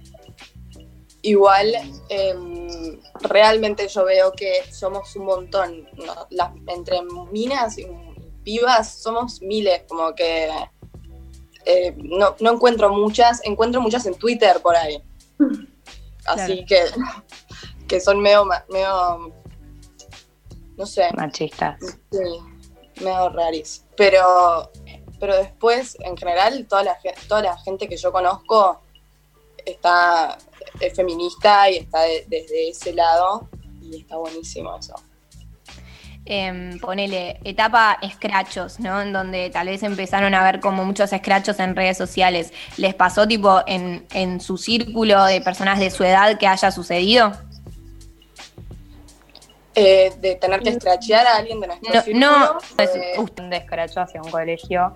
Igual, 1.25 1.73
em, 2.09 2.99
realmente 3.21 3.87
yo 3.87 4.05
veo 4.05 4.31
que 4.31 4.61
somos 4.71 5.15
un 5.15 5.25
montón, 5.25 5.89
entre 6.67 7.01
minas 7.31 7.79
y 7.79 7.87
pibas 8.43 8.93
somos 9.01 9.41
miles, 9.41 9.85
como 9.87 10.13
que 10.13 10.47
eh, 11.65 11.95
no, 11.97 12.35
encuentro 12.39 12.93
muchas, 12.93 13.43
encuentro 13.43 13.81
muchas 13.81 14.05
en 14.05 14.13
Twitter 14.13 14.61
por 14.61 14.75
ahí. 14.75 15.01
Así 16.27 16.63
que, 16.63 16.83
que 17.87 17.99
son 17.99 18.19
medio, 18.19 18.45
medio, 18.69 19.33
no 20.77 20.85
sé. 20.85 21.09
Machistas. 21.15 21.79
Sí, 22.11 23.01
medio 23.01 23.29
raris. 23.29 23.83
Pero, 23.97 24.69
pero 25.19 25.37
después, 25.37 25.97
en 26.01 26.15
general, 26.15 26.67
toda 26.67 26.83
la, 26.83 26.97
toda 27.27 27.41
la 27.41 27.57
gente 27.57 27.87
que 27.87 27.97
yo 27.97 28.11
conozco 28.11 28.79
está 29.65 30.37
es 30.79 30.93
feminista 30.95 31.69
y 31.69 31.77
está 31.77 32.01
desde 32.27 32.69
ese 32.69 32.93
lado 32.93 33.49
y 33.81 34.01
está 34.01 34.17
buenísimo 34.17 34.77
eso. 34.77 34.95
Em, 36.27 36.79
ponele 36.79 37.39
etapa 37.43 37.99
escrachos, 38.01 38.79
¿no? 38.79 38.99
En 38.99 39.13
donde 39.13 39.51
tal 39.51 39.67
vez 39.67 39.83
empezaron 39.83 40.33
a 40.33 40.43
ver 40.43 40.59
como 40.59 40.83
muchos 40.83 41.13
escrachos 41.13 41.59
en 41.59 41.75
redes 41.75 41.97
sociales. 41.97 42.51
¿Les 42.77 42.95
pasó 42.95 43.27
tipo 43.27 43.61
en, 43.67 44.07
en 44.11 44.41
su 44.41 44.57
círculo 44.57 45.23
de 45.25 45.39
personas 45.41 45.79
de 45.79 45.91
su 45.91 46.03
edad 46.03 46.39
que 46.39 46.47
haya 46.47 46.71
sucedido? 46.71 47.31
Eh, 49.75 50.13
de 50.19 50.35
tener 50.35 50.61
que 50.61 50.69
escrachear 50.69 51.27
a 51.27 51.35
alguien 51.35 51.59
de 51.59 51.67
nuestro 51.67 51.93
no, 51.93 52.01
círculo. 52.01 52.27
No, 52.27 52.57
es 52.77 52.91
un 53.37 53.53
escracho 53.53 53.99
hacia 53.99 54.21
un 54.21 54.31
colegio. 54.31 54.95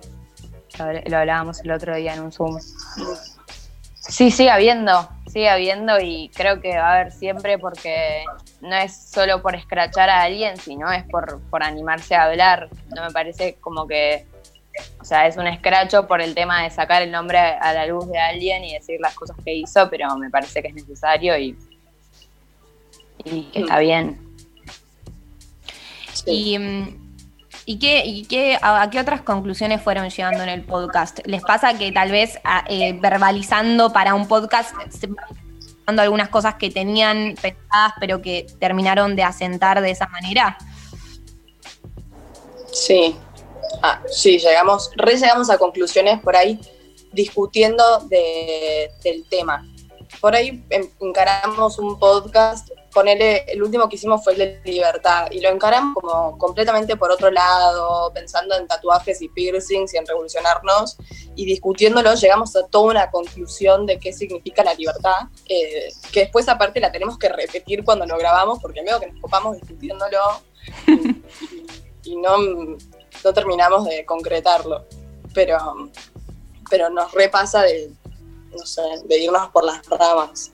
Lo 1.06 1.18
hablábamos 1.18 1.60
el 1.60 1.70
otro 1.70 1.94
día 1.94 2.14
en 2.14 2.22
un 2.22 2.32
Zoom. 2.32 2.58
Sí, 4.00 4.30
sigue 4.30 4.50
habiendo, 4.50 5.08
sigue 5.30 5.50
habiendo 5.50 6.00
y 6.00 6.30
creo 6.34 6.60
que 6.60 6.76
va 6.76 6.88
a 6.88 6.94
haber 7.00 7.12
siempre 7.12 7.58
porque 7.58 8.24
no 8.62 8.74
es 8.74 8.96
solo 8.96 9.42
por 9.42 9.54
escrachar 9.54 10.08
a 10.08 10.22
alguien, 10.22 10.56
sino 10.56 10.90
es 10.90 11.04
por, 11.04 11.40
por 11.50 11.62
animarse 11.62 12.14
a 12.14 12.24
hablar. 12.24 12.70
No 12.96 13.04
me 13.04 13.10
parece 13.10 13.56
como 13.60 13.86
que, 13.86 14.24
o 15.00 15.04
sea, 15.04 15.26
es 15.26 15.36
un 15.36 15.46
escracho 15.46 16.06
por 16.06 16.22
el 16.22 16.34
tema 16.34 16.62
de 16.62 16.70
sacar 16.70 17.02
el 17.02 17.12
nombre 17.12 17.38
a 17.38 17.72
la 17.74 17.86
luz 17.86 18.08
de 18.08 18.18
alguien 18.18 18.64
y 18.64 18.72
decir 18.72 18.98
las 19.00 19.14
cosas 19.14 19.36
que 19.44 19.54
hizo, 19.54 19.88
pero 19.90 20.16
me 20.16 20.30
parece 20.30 20.62
que 20.62 20.68
es 20.68 20.74
necesario 20.74 21.36
y, 21.36 21.56
y 23.24 23.42
que 23.52 23.60
está 23.60 23.78
bien. 23.80 24.18
Y, 26.26 26.58
mm, 26.58 26.99
¿Y, 27.70 27.78
qué, 27.78 28.02
y 28.04 28.24
qué, 28.24 28.58
a, 28.60 28.90
qué 28.90 28.98
otras 28.98 29.20
conclusiones 29.20 29.80
fueron 29.80 30.10
llegando 30.10 30.42
en 30.42 30.48
el 30.48 30.64
podcast? 30.64 31.20
¿Les 31.24 31.40
pasa 31.40 31.78
que 31.78 31.92
tal 31.92 32.10
vez 32.10 32.36
eh, 32.68 32.94
verbalizando 32.94 33.92
para 33.92 34.12
un 34.16 34.26
podcast 34.26 34.74
dando 35.86 36.02
algunas 36.02 36.30
cosas 36.30 36.56
que 36.56 36.68
tenían 36.70 37.36
pensadas 37.40 37.92
pero 38.00 38.20
que 38.20 38.48
terminaron 38.58 39.14
de 39.14 39.22
asentar 39.22 39.80
de 39.80 39.92
esa 39.92 40.08
manera? 40.08 40.58
Sí, 42.72 43.14
ah, 43.84 44.02
sí, 44.10 44.40
llegamos, 44.40 44.90
re 44.96 45.14
llegamos 45.14 45.48
a 45.48 45.56
conclusiones 45.56 46.18
por 46.18 46.34
ahí 46.34 46.58
discutiendo 47.12 47.84
del 48.08 49.24
tema. 49.28 49.64
Por 50.20 50.34
ahí 50.34 50.64
encaramos 50.98 51.78
un 51.78 52.00
podcast, 52.00 52.68
ponerle, 52.92 53.44
el 53.48 53.62
último 53.62 53.88
que 53.88 53.96
hicimos 53.96 54.22
fue 54.22 54.32
el 54.34 54.38
de 54.38 54.60
libertad, 54.64 55.28
y 55.30 55.40
lo 55.40 55.48
encaramos 55.48 55.94
como 55.94 56.36
completamente 56.38 56.96
por 56.96 57.10
otro 57.10 57.30
lado, 57.30 58.12
pensando 58.12 58.56
en 58.56 58.66
tatuajes 58.66 59.20
y 59.22 59.28
piercings 59.28 59.94
y 59.94 59.96
en 59.96 60.06
revolucionarnos, 60.06 60.96
y 61.34 61.44
discutiéndolo 61.44 62.14
llegamos 62.14 62.54
a 62.56 62.66
toda 62.66 62.90
una 62.90 63.10
conclusión 63.10 63.86
de 63.86 63.98
qué 63.98 64.12
significa 64.12 64.64
la 64.64 64.74
libertad, 64.74 65.28
eh, 65.48 65.88
que 66.12 66.20
después 66.20 66.48
aparte 66.48 66.80
la 66.80 66.92
tenemos 66.92 67.18
que 67.18 67.28
repetir 67.28 67.84
cuando 67.84 68.06
lo 68.06 68.18
grabamos, 68.18 68.58
porque 68.60 68.82
veo 68.82 69.00
que 69.00 69.06
nos 69.06 69.18
ocupamos 69.18 69.56
discutiéndolo 69.56 70.18
y, 72.04 72.16
no, 72.16 72.38
no 72.38 73.32
terminamos 73.32 73.84
de 73.84 74.04
concretarlo. 74.04 74.84
Pero 75.32 75.90
pero 76.70 76.88
nos 76.88 77.12
repasa 77.12 77.62
de, 77.62 77.90
no 78.52 78.64
sé, 78.64 78.82
de 79.04 79.18
irnos 79.18 79.50
por 79.50 79.64
las 79.64 79.84
ramas. 79.86 80.52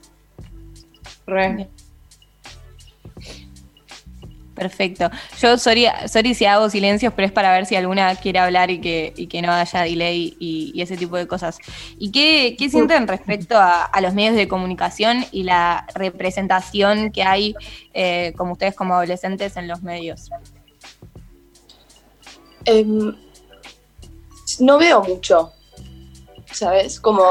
Perfecto. 4.57 5.09
Yo, 5.39 5.57
sorry, 5.57 5.85
sorry, 6.07 6.33
si 6.33 6.45
hago 6.45 6.69
silencios, 6.69 7.13
pero 7.15 7.27
es 7.27 7.31
para 7.31 7.51
ver 7.51 7.67
si 7.67 7.75
alguna 7.75 8.15
quiere 8.15 8.39
hablar 8.39 8.71
y 8.71 8.81
que, 8.81 9.13
y 9.15 9.27
que 9.27 9.41
no 9.41 9.51
haya 9.51 9.81
delay 9.81 10.35
y, 10.39 10.81
ese 10.81 10.97
tipo 10.97 11.15
de 11.15 11.27
cosas. 11.27 11.59
¿Y 11.99 12.11
qué, 12.11 12.55
qué 12.57 12.69
sienten 12.69 13.07
respecto 13.07 13.55
a, 13.57 13.89
los 14.01 14.13
medios 14.13 14.35
de 14.35 14.47
comunicación 14.47 15.25
y 15.31 15.43
la 15.43 15.85
representación 15.93 17.11
que 17.11 17.23
hay, 17.23 17.55
eh, 17.93 18.33
como 18.35 18.53
ustedes 18.53 18.75
como 18.75 18.95
adolescentes, 18.95 19.55
en 19.57 19.67
los 19.67 19.83
medios? 19.83 20.29
Em, 22.65 23.15
no 24.59 24.77
veo 24.79 25.03
mucho. 25.03 25.53
¿sabes? 26.51 26.99
Como 26.99 27.23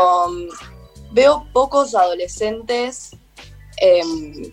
veo 1.11 1.47
pocos 1.53 1.95
adolescentes 1.95 3.11
em, 3.79 4.53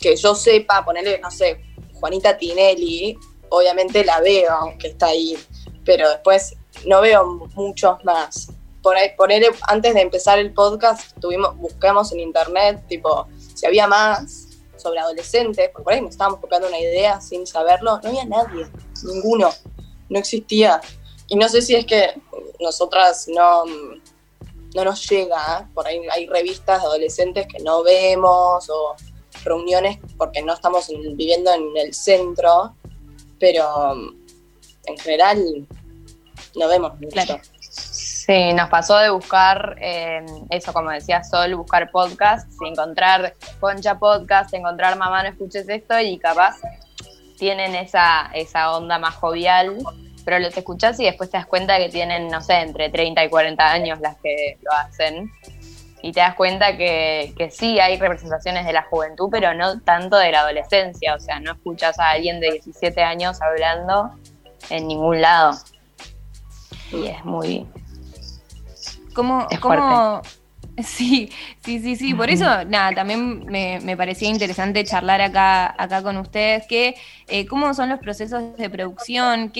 que 0.00 0.16
yo 0.16 0.34
sepa, 0.34 0.84
ponerle, 0.84 1.18
no 1.20 1.30
sé, 1.30 1.64
Juanita 1.98 2.36
Tinelli, 2.36 3.18
obviamente 3.50 4.04
la 4.04 4.20
veo, 4.20 4.74
que 4.78 4.88
está 4.88 5.06
ahí, 5.06 5.36
pero 5.84 6.08
después 6.08 6.54
no 6.86 7.00
veo 7.00 7.48
muchos 7.54 8.04
más. 8.04 8.52
Por 8.82 8.96
ahí, 8.96 9.10
ponerle, 9.16 9.50
antes 9.62 9.94
de 9.94 10.00
empezar 10.00 10.38
el 10.38 10.52
podcast, 10.52 11.18
tuvimos, 11.20 11.56
buscamos 11.56 12.12
en 12.12 12.20
internet, 12.20 12.82
tipo, 12.88 13.26
si 13.54 13.66
había 13.66 13.86
más 13.86 14.48
sobre 14.76 15.00
adolescentes, 15.00 15.70
porque 15.70 15.84
por 15.84 15.92
ahí 15.92 16.00
nos 16.00 16.10
estábamos 16.10 16.40
buscando 16.40 16.68
una 16.68 16.78
idea 16.78 17.20
sin 17.20 17.46
saberlo, 17.46 18.00
no 18.02 18.08
había 18.08 18.24
nadie, 18.24 18.66
ninguno, 19.04 19.50
no 20.08 20.18
existía. 20.18 20.80
Y 21.26 21.36
no 21.36 21.48
sé 21.48 21.62
si 21.62 21.74
es 21.74 21.84
que 21.84 22.14
nosotras 22.60 23.26
no, 23.28 23.64
no 24.74 24.84
nos 24.84 25.08
llega, 25.08 25.68
por 25.74 25.86
ahí 25.86 26.00
hay 26.10 26.26
revistas 26.26 26.80
de 26.80 26.86
adolescentes 26.86 27.46
que 27.46 27.58
no 27.62 27.82
vemos 27.82 28.68
o 28.70 28.94
reuniones 29.44 29.98
porque 30.16 30.42
no 30.42 30.54
estamos 30.54 30.88
viviendo 30.88 31.52
en 31.52 31.76
el 31.76 31.94
centro, 31.94 32.74
pero 33.38 33.94
en 34.86 34.98
general 34.98 35.66
no 36.56 36.68
vemos 36.68 36.98
mucho. 37.00 37.40
Sí, 37.60 38.52
nos 38.52 38.68
pasó 38.68 38.98
de 38.98 39.10
buscar, 39.10 39.76
eh, 39.80 40.24
eso 40.50 40.72
como 40.72 40.90
decía 40.90 41.24
Sol, 41.24 41.54
buscar 41.54 41.90
podcasts, 41.90 42.54
encontrar 42.64 43.34
Concha 43.58 43.98
Podcast, 43.98 44.52
encontrar 44.52 44.98
Mamá 44.98 45.22
no 45.22 45.30
escuches 45.30 45.68
esto 45.68 45.98
y 45.98 46.18
capaz 46.18 46.56
tienen 47.38 47.74
esa, 47.74 48.30
esa 48.34 48.76
onda 48.76 48.98
más 48.98 49.14
jovial 49.14 49.78
pero 50.28 50.40
los 50.40 50.54
escuchás 50.54 51.00
y 51.00 51.04
después 51.04 51.30
te 51.30 51.38
das 51.38 51.46
cuenta 51.46 51.78
que 51.78 51.88
tienen, 51.88 52.28
no 52.28 52.42
sé, 52.42 52.56
entre 52.56 52.90
30 52.90 53.24
y 53.24 53.30
40 53.30 53.72
años 53.72 53.98
las 54.00 54.18
que 54.18 54.58
lo 54.60 54.70
hacen. 54.72 55.32
Y 56.02 56.12
te 56.12 56.20
das 56.20 56.34
cuenta 56.34 56.76
que, 56.76 57.32
que 57.36 57.50
sí 57.50 57.80
hay 57.80 57.98
representaciones 57.98 58.64
de 58.64 58.72
la 58.72 58.84
juventud, 58.84 59.28
pero 59.30 59.54
no 59.54 59.80
tanto 59.80 60.16
de 60.16 60.30
la 60.30 60.40
adolescencia. 60.40 61.14
O 61.14 61.20
sea, 61.20 61.40
no 61.40 61.52
escuchas 61.52 61.98
a 61.98 62.10
alguien 62.10 62.40
de 62.40 62.52
17 62.52 63.02
años 63.02 63.40
hablando 63.42 64.12
en 64.70 64.86
ningún 64.86 65.20
lado. 65.20 65.58
Y 66.92 67.06
es 67.06 67.24
muy. 67.24 67.66
¿Cómo, 69.14 69.46
cómo, 69.60 70.22
Sí, 70.84 71.30
sí, 71.64 71.80
sí, 71.80 71.96
sí. 71.96 72.14
Por 72.14 72.30
eso, 72.30 72.44
nada, 72.66 72.94
también 72.94 73.44
me, 73.46 73.96
parecía 73.96 74.28
interesante 74.28 74.84
charlar 74.84 75.20
acá, 75.20 75.74
acá 75.76 76.02
con 76.02 76.16
ustedes, 76.18 76.66
que 76.66 76.94
eh, 77.26 77.46
cómo 77.46 77.74
son 77.74 77.88
los 77.88 77.98
procesos 77.98 78.56
de 78.56 78.70
producción, 78.70 79.50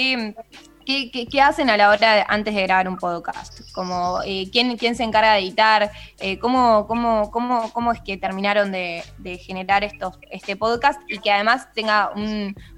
qué, 0.88 1.28
¿Qué, 1.30 1.40
hacen 1.42 1.68
a 1.68 1.76
la 1.76 1.90
hora 1.90 2.24
antes 2.28 2.54
de 2.54 2.62
grabar 2.62 2.88
un 2.88 2.96
podcast? 2.96 3.60
Como, 3.72 4.20
eh, 4.24 4.48
¿quién, 4.50 4.76
¿quién, 4.78 4.94
se 4.94 5.04
encarga 5.04 5.34
de 5.34 5.40
editar? 5.40 5.90
Eh, 6.18 6.38
¿cómo, 6.38 6.86
cómo, 6.86 7.30
cómo, 7.30 7.70
cómo, 7.74 7.92
es 7.92 8.00
que 8.00 8.16
terminaron 8.16 8.72
de, 8.72 9.04
generar 9.44 9.84
estos, 9.84 10.18
este 10.30 10.56
podcast 10.56 10.98
y 11.06 11.18
que 11.18 11.30
además 11.30 11.68
tenga 11.74 12.12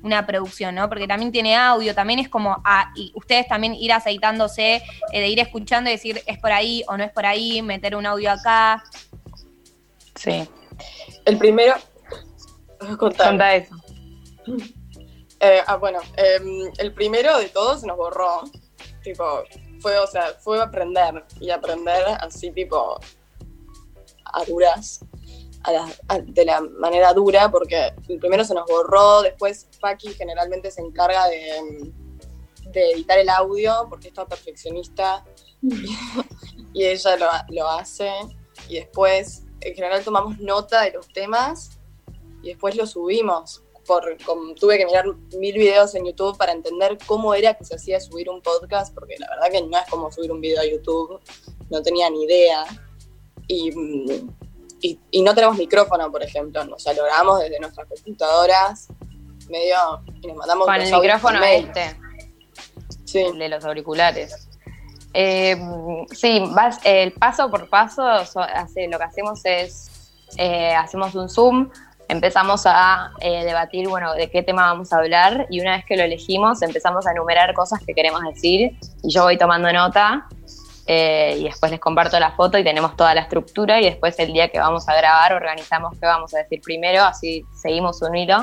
una 0.02 0.26
producción, 0.26 0.74
¿no? 0.74 0.88
Porque 0.88 1.06
también 1.06 1.30
tiene 1.30 1.54
audio, 1.54 1.94
también 1.94 2.18
es 2.18 2.28
como, 2.28 2.60
y 2.96 3.12
ustedes 3.14 3.46
también 3.46 3.74
ir 3.74 3.92
aceitándose, 3.92 4.82
eh, 5.12 5.20
de 5.20 5.28
ir 5.28 5.38
escuchando 5.38 5.88
y 5.88 5.92
decir, 5.92 6.20
es 6.26 6.38
por 6.38 6.50
ahí 6.50 6.82
o 6.88 6.96
no 6.96 7.04
es 7.04 7.12
por 7.12 7.26
ahí, 7.26 7.62
meter 7.62 7.94
un 7.94 8.06
audio 8.06 8.32
acá. 8.32 8.82
Sí. 10.16 10.48
El 11.24 11.38
primero, 11.38 11.74
Conta 12.98 13.54
eso. 13.54 13.76
Eh, 15.40 15.60
ah, 15.66 15.76
bueno, 15.76 16.00
em, 16.16 16.70
el 16.78 16.92
primero 16.92 17.38
de 17.38 17.48
todos 17.48 17.82
nos 17.84 17.96
borró. 17.96 18.42
Tipo, 19.02 19.42
fue, 19.80 19.98
o 19.98 20.06
sea, 20.06 20.34
fue 20.40 20.60
aprender 20.60 21.24
y 21.40 21.50
aprender 21.50 22.04
así, 22.20 22.50
tipo, 22.50 23.00
a 24.26 24.44
duras, 24.44 25.00
de 26.24 26.44
la 26.44 26.60
manera 26.60 27.12
dura, 27.12 27.50
porque 27.50 27.92
el 28.08 28.18
primero 28.18 28.44
se 28.44 28.54
nos 28.54 28.66
borró, 28.66 29.22
después 29.22 29.68
Paki 29.80 30.08
generalmente 30.14 30.70
se 30.70 30.80
encarga 30.80 31.26
de, 31.28 31.92
de 32.72 32.90
editar 32.92 33.18
el 33.18 33.28
audio, 33.28 33.86
porque 33.88 34.08
es 34.08 34.14
perfeccionista 34.14 35.24
y 36.72 36.84
ella 36.84 37.16
lo, 37.16 37.26
lo 37.48 37.68
hace, 37.68 38.10
y 38.68 38.76
después 38.76 39.44
en 39.60 39.74
general 39.74 40.02
tomamos 40.02 40.38
nota 40.38 40.82
de 40.82 40.92
los 40.92 41.08
temas 41.12 41.78
y 42.42 42.48
después 42.48 42.74
lo 42.76 42.86
subimos 42.86 43.62
tuve 44.58 44.78
que 44.78 44.86
mirar 44.86 45.04
mil 45.38 45.54
videos 45.54 45.94
en 45.94 46.04
YouTube 46.06 46.36
para 46.36 46.52
entender 46.52 46.98
cómo 47.06 47.34
era 47.34 47.54
que 47.54 47.64
se 47.64 47.74
hacía 47.74 48.00
subir 48.00 48.28
un 48.28 48.40
podcast, 48.42 48.94
porque 48.94 49.16
la 49.18 49.28
verdad 49.28 49.50
que 49.50 49.62
no 49.62 49.78
es 49.78 49.84
como 49.90 50.10
subir 50.10 50.30
un 50.30 50.40
video 50.40 50.60
a 50.60 50.66
YouTube, 50.66 51.20
no 51.70 51.82
tenía 51.82 52.08
ni 52.10 52.24
idea. 52.24 52.64
Y, 53.46 53.70
y, 55.10 55.22
no 55.22 55.34
tenemos 55.34 55.58
micrófono, 55.58 56.10
por 56.10 56.22
ejemplo, 56.22 56.62
o 56.72 56.78
sea, 56.78 56.92
lo 56.94 57.04
grabamos 57.04 57.40
desde 57.40 57.58
nuestras 57.58 57.88
computadoras, 57.88 58.88
medio, 59.48 59.76
y 60.22 60.26
nos 60.28 60.36
mandamos 60.36 60.66
Con 60.66 60.76
el 60.76 60.92
micrófono 60.92 61.42
este, 61.42 61.96
sí. 63.04 63.24
de 63.36 63.48
los 63.48 63.64
auriculares. 63.64 64.48
Eh, 65.12 65.56
sí, 66.12 66.42
vas, 66.54 66.78
el 66.84 67.12
paso 67.12 67.50
por 67.50 67.68
paso, 67.68 68.04
hace, 68.04 68.86
lo 68.88 68.98
que 68.98 69.04
hacemos 69.04 69.40
es, 69.44 69.90
eh, 70.36 70.74
hacemos 70.74 71.14
un 71.16 71.28
Zoom, 71.28 71.70
empezamos 72.10 72.62
a 72.66 73.12
eh, 73.20 73.44
debatir, 73.44 73.88
bueno, 73.88 74.14
de 74.14 74.28
qué 74.30 74.42
tema 74.42 74.62
vamos 74.62 74.92
a 74.92 74.98
hablar 74.98 75.46
y 75.48 75.60
una 75.60 75.76
vez 75.76 75.84
que 75.84 75.96
lo 75.96 76.02
elegimos 76.02 76.60
empezamos 76.62 77.06
a 77.06 77.12
enumerar 77.12 77.54
cosas 77.54 77.80
que 77.86 77.94
queremos 77.94 78.20
decir 78.22 78.76
y 79.02 79.10
yo 79.10 79.22
voy 79.22 79.38
tomando 79.38 79.72
nota 79.72 80.26
eh, 80.86 81.36
y 81.38 81.44
después 81.44 81.70
les 81.70 81.80
comparto 81.80 82.18
la 82.18 82.32
foto 82.32 82.58
y 82.58 82.64
tenemos 82.64 82.96
toda 82.96 83.14
la 83.14 83.22
estructura 83.22 83.80
y 83.80 83.84
después 83.84 84.18
el 84.18 84.32
día 84.32 84.48
que 84.48 84.58
vamos 84.58 84.88
a 84.88 84.96
grabar 84.96 85.32
organizamos 85.34 85.92
qué 86.00 86.06
vamos 86.06 86.34
a 86.34 86.38
decir 86.38 86.60
primero, 86.60 87.04
así 87.04 87.44
seguimos 87.54 88.02
un 88.02 88.16
hilo, 88.16 88.38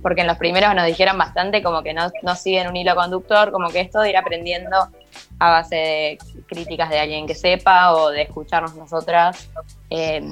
porque 0.00 0.20
en 0.20 0.28
los 0.28 0.36
primeros 0.36 0.72
nos 0.76 0.86
dijeron 0.86 1.18
bastante 1.18 1.60
como 1.62 1.82
que 1.82 1.94
no, 1.94 2.08
no 2.22 2.36
siguen 2.36 2.68
un 2.68 2.76
hilo 2.76 2.94
conductor, 2.94 3.50
como 3.50 3.68
que 3.68 3.80
esto 3.80 4.00
de 4.00 4.10
ir 4.10 4.16
aprendiendo 4.16 4.88
a 5.40 5.50
base 5.50 5.74
de 5.74 6.18
críticas 6.46 6.88
de 6.90 7.00
alguien 7.00 7.26
que 7.26 7.34
sepa 7.34 7.92
o 7.94 8.10
de 8.10 8.22
escucharnos 8.22 8.76
nosotras. 8.76 9.50
Eh, 9.90 10.22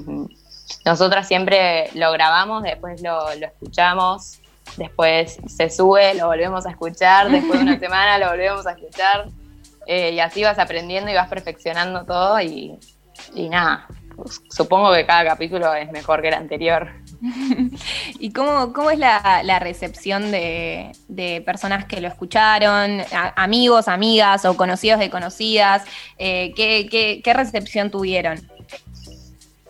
nosotras 0.84 1.28
siempre 1.28 1.90
lo 1.94 2.12
grabamos, 2.12 2.62
después 2.62 3.02
lo, 3.02 3.30
escuchamos, 3.30 4.38
después 4.76 5.38
se 5.46 5.70
sube, 5.70 6.14
lo 6.14 6.26
volvemos 6.26 6.66
a 6.66 6.70
escuchar, 6.70 7.30
después 7.30 7.60
de 7.60 7.64
una 7.64 7.78
semana 7.80 8.18
lo 8.18 8.30
volvemos 8.30 8.66
a 8.66 8.72
escuchar. 8.72 9.26
Eh, 9.86 10.12
y 10.12 10.20
así 10.20 10.42
vas 10.42 10.58
aprendiendo 10.58 11.10
y 11.10 11.14
vas 11.14 11.28
perfeccionando 11.28 12.04
todo 12.04 12.40
y, 12.40 12.76
nada, 13.34 13.86
pues, 14.16 14.42
supongo 14.50 14.92
que 14.92 15.06
cada 15.06 15.24
capítulo 15.24 15.72
es 15.74 15.92
mejor 15.92 16.22
que 16.22 16.28
el 16.28 16.34
anterior. 16.34 16.90
¿Y 18.18 18.32
cómo, 18.32 18.72
cómo 18.72 18.90
es 18.90 18.98
la, 18.98 19.42
la 19.44 19.60
recepción 19.60 20.32
de, 20.32 20.90
de, 21.06 21.40
personas 21.42 21.84
que 21.84 22.00
lo 22.00 22.08
escucharon, 22.08 23.00
amigos, 23.36 23.86
amigas 23.86 24.44
o 24.44 24.56
conocidos 24.56 24.98
de 24.98 25.08
conocidas? 25.08 25.84
Eh, 26.18 26.52
¿qué, 26.56 26.88
qué, 26.90 27.20
qué, 27.22 27.32
recepción 27.32 27.90
tuvieron? 27.90 28.40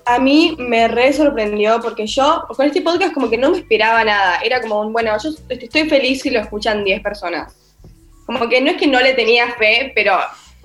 A 0.06 0.20
mí 0.20 0.54
me 0.56 0.86
re 0.86 1.12
sorprendió 1.12 1.80
porque 1.80 2.06
yo 2.06 2.46
con 2.56 2.64
este 2.64 2.80
podcast 2.80 3.12
como 3.12 3.28
que 3.28 3.36
no 3.36 3.50
me 3.50 3.58
esperaba 3.58 4.04
nada. 4.04 4.38
Era 4.38 4.60
como 4.60 4.80
un, 4.80 4.92
bueno, 4.92 5.10
yo 5.20 5.30
estoy 5.48 5.88
feliz 5.88 6.22
si 6.22 6.30
lo 6.30 6.38
escuchan 6.38 6.84
10 6.84 7.02
personas. 7.02 7.76
Como 8.24 8.48
que 8.48 8.60
no 8.60 8.70
es 8.70 8.76
que 8.76 8.86
no 8.86 9.00
le 9.00 9.14
tenía 9.14 9.52
fe, 9.54 9.90
pero 9.96 10.16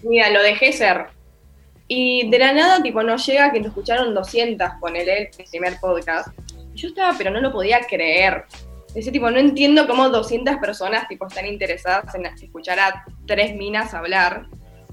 mira, 0.03 0.29
lo 0.29 0.43
dejé 0.43 0.71
ser. 0.71 1.07
Y 1.87 2.29
de 2.29 2.37
la 2.37 2.53
nada, 2.53 2.83
tipo, 2.83 3.01
no 3.01 3.17
llega 3.17 3.51
que 3.51 3.59
lo 3.59 3.69
escucharon 3.69 4.13
200, 4.13 4.69
ponele 4.79 5.31
el 5.35 5.47
primer 5.49 5.79
podcast. 5.79 6.29
Yo 6.75 6.89
estaba, 6.89 7.17
pero 7.17 7.31
no 7.31 7.41
lo 7.41 7.51
podía 7.51 7.81
creer. 7.81 8.45
Ese 8.93 9.11
tipo, 9.11 9.31
no 9.31 9.39
entiendo 9.39 9.87
cómo 9.87 10.07
200 10.07 10.57
personas, 10.57 11.07
tipo, 11.07 11.27
están 11.27 11.47
interesadas 11.47 12.13
en 12.13 12.27
escuchar 12.27 12.79
a 12.79 13.05
tres 13.25 13.55
minas 13.55 13.93
hablar. 13.95 14.45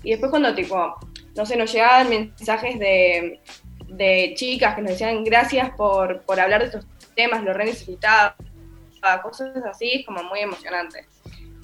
Y 0.02 0.10
después 0.10 0.30
cuando, 0.30 0.54
tipo, 0.54 0.96
no 1.36 1.44
sé, 1.44 1.56
nos 1.56 1.72
llegaban 1.72 2.08
mensajes 2.08 2.78
de, 2.78 3.40
de 3.88 4.34
chicas 4.36 4.74
que 4.74 4.82
nos 4.82 4.92
decían 4.92 5.24
gracias 5.24 5.70
por, 5.70 6.22
por 6.22 6.38
hablar 6.38 6.60
de 6.60 6.66
estos 6.66 6.86
temas, 7.14 7.42
lo 7.42 7.52
re 7.52 7.64
necesitaba, 7.64 8.36
cosas 9.22 9.50
así, 9.70 10.04
como 10.04 10.22
muy 10.22 10.40
emocionante. 10.40 11.06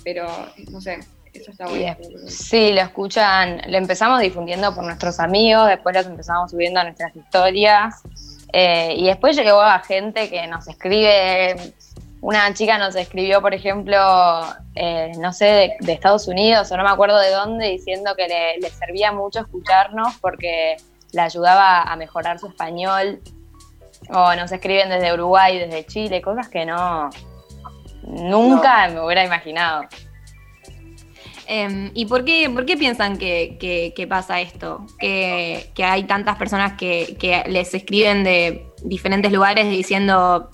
Pero, 0.03 0.27
no 0.71 0.81
sé, 0.81 1.01
eso 1.33 1.51
está 1.51 1.67
bien. 1.67 1.97
Sí, 2.29 2.73
lo 2.73 2.81
escuchan, 2.81 3.61
lo 3.67 3.77
empezamos 3.77 4.21
difundiendo 4.21 4.75
por 4.75 4.85
nuestros 4.85 5.21
amigos, 5.21 5.69
después 5.69 5.95
los 5.95 6.07
empezamos 6.07 6.51
subiendo 6.51 6.81
a 6.81 6.85
nuestras 6.85 7.15
historias. 7.15 8.03
Eh, 8.53 8.95
y 8.97 9.07
después 9.07 9.37
llegó 9.37 9.61
a 9.61 9.81
gente 9.81 10.31
que 10.31 10.47
nos 10.47 10.69
escribe. 10.69 11.57
Una 12.21 12.55
chica 12.55 12.79
nos 12.79 12.97
escribió, 12.97 13.43
por 13.43 13.53
ejemplo, 13.53 13.99
eh, 14.75 15.13
no 15.19 15.33
sé, 15.33 15.77
de, 15.79 15.93
Estados 15.93 16.27
Unidos 16.27 16.73
o 16.73 16.77
no 16.77 16.83
me 16.83 16.89
acuerdo 16.89 17.19
de 17.19 17.31
dónde, 17.31 17.69
diciendo 17.69 18.15
que 18.17 18.27
le, 18.29 18.59
le 18.61 18.71
servía 18.71 19.13
mucho 19.13 19.41
escucharnos 19.41 20.15
porque 20.23 20.77
le 21.15 21.21
ayudaba 21.21 21.83
a 21.83 21.97
mejorar 21.97 22.39
su 22.39 22.49
español. 22.49 23.21
O 24.11 24.35
nos 24.35 24.53
escriben 24.53 24.91
desde 24.91 25.15
Uruguay, 25.15 25.59
desde 25.59 25.87
Chile, 25.87 26.21
cosas 26.21 26.49
que 26.49 26.67
no, 26.67 27.09
nunca 28.03 28.89
me 28.89 29.01
hubiera 29.01 29.25
imaginado. 29.25 29.85
Em, 31.47 31.91
¿Y 31.95 32.07
por 32.07 32.25
qué, 32.25 32.49
por 32.51 32.65
qué 32.65 32.77
piensan 32.77 33.19
que, 33.19 34.07
pasa 34.09 34.41
esto? 34.41 34.87
Que, 34.99 35.73
hay 35.79 36.05
tantas 36.05 36.37
personas 36.37 36.73
que, 36.75 37.45
les 37.49 37.75
escriben 37.75 38.25
de 38.25 38.67
diferentes 38.83 39.33
lugares 39.33 39.69
diciendo, 39.71 40.51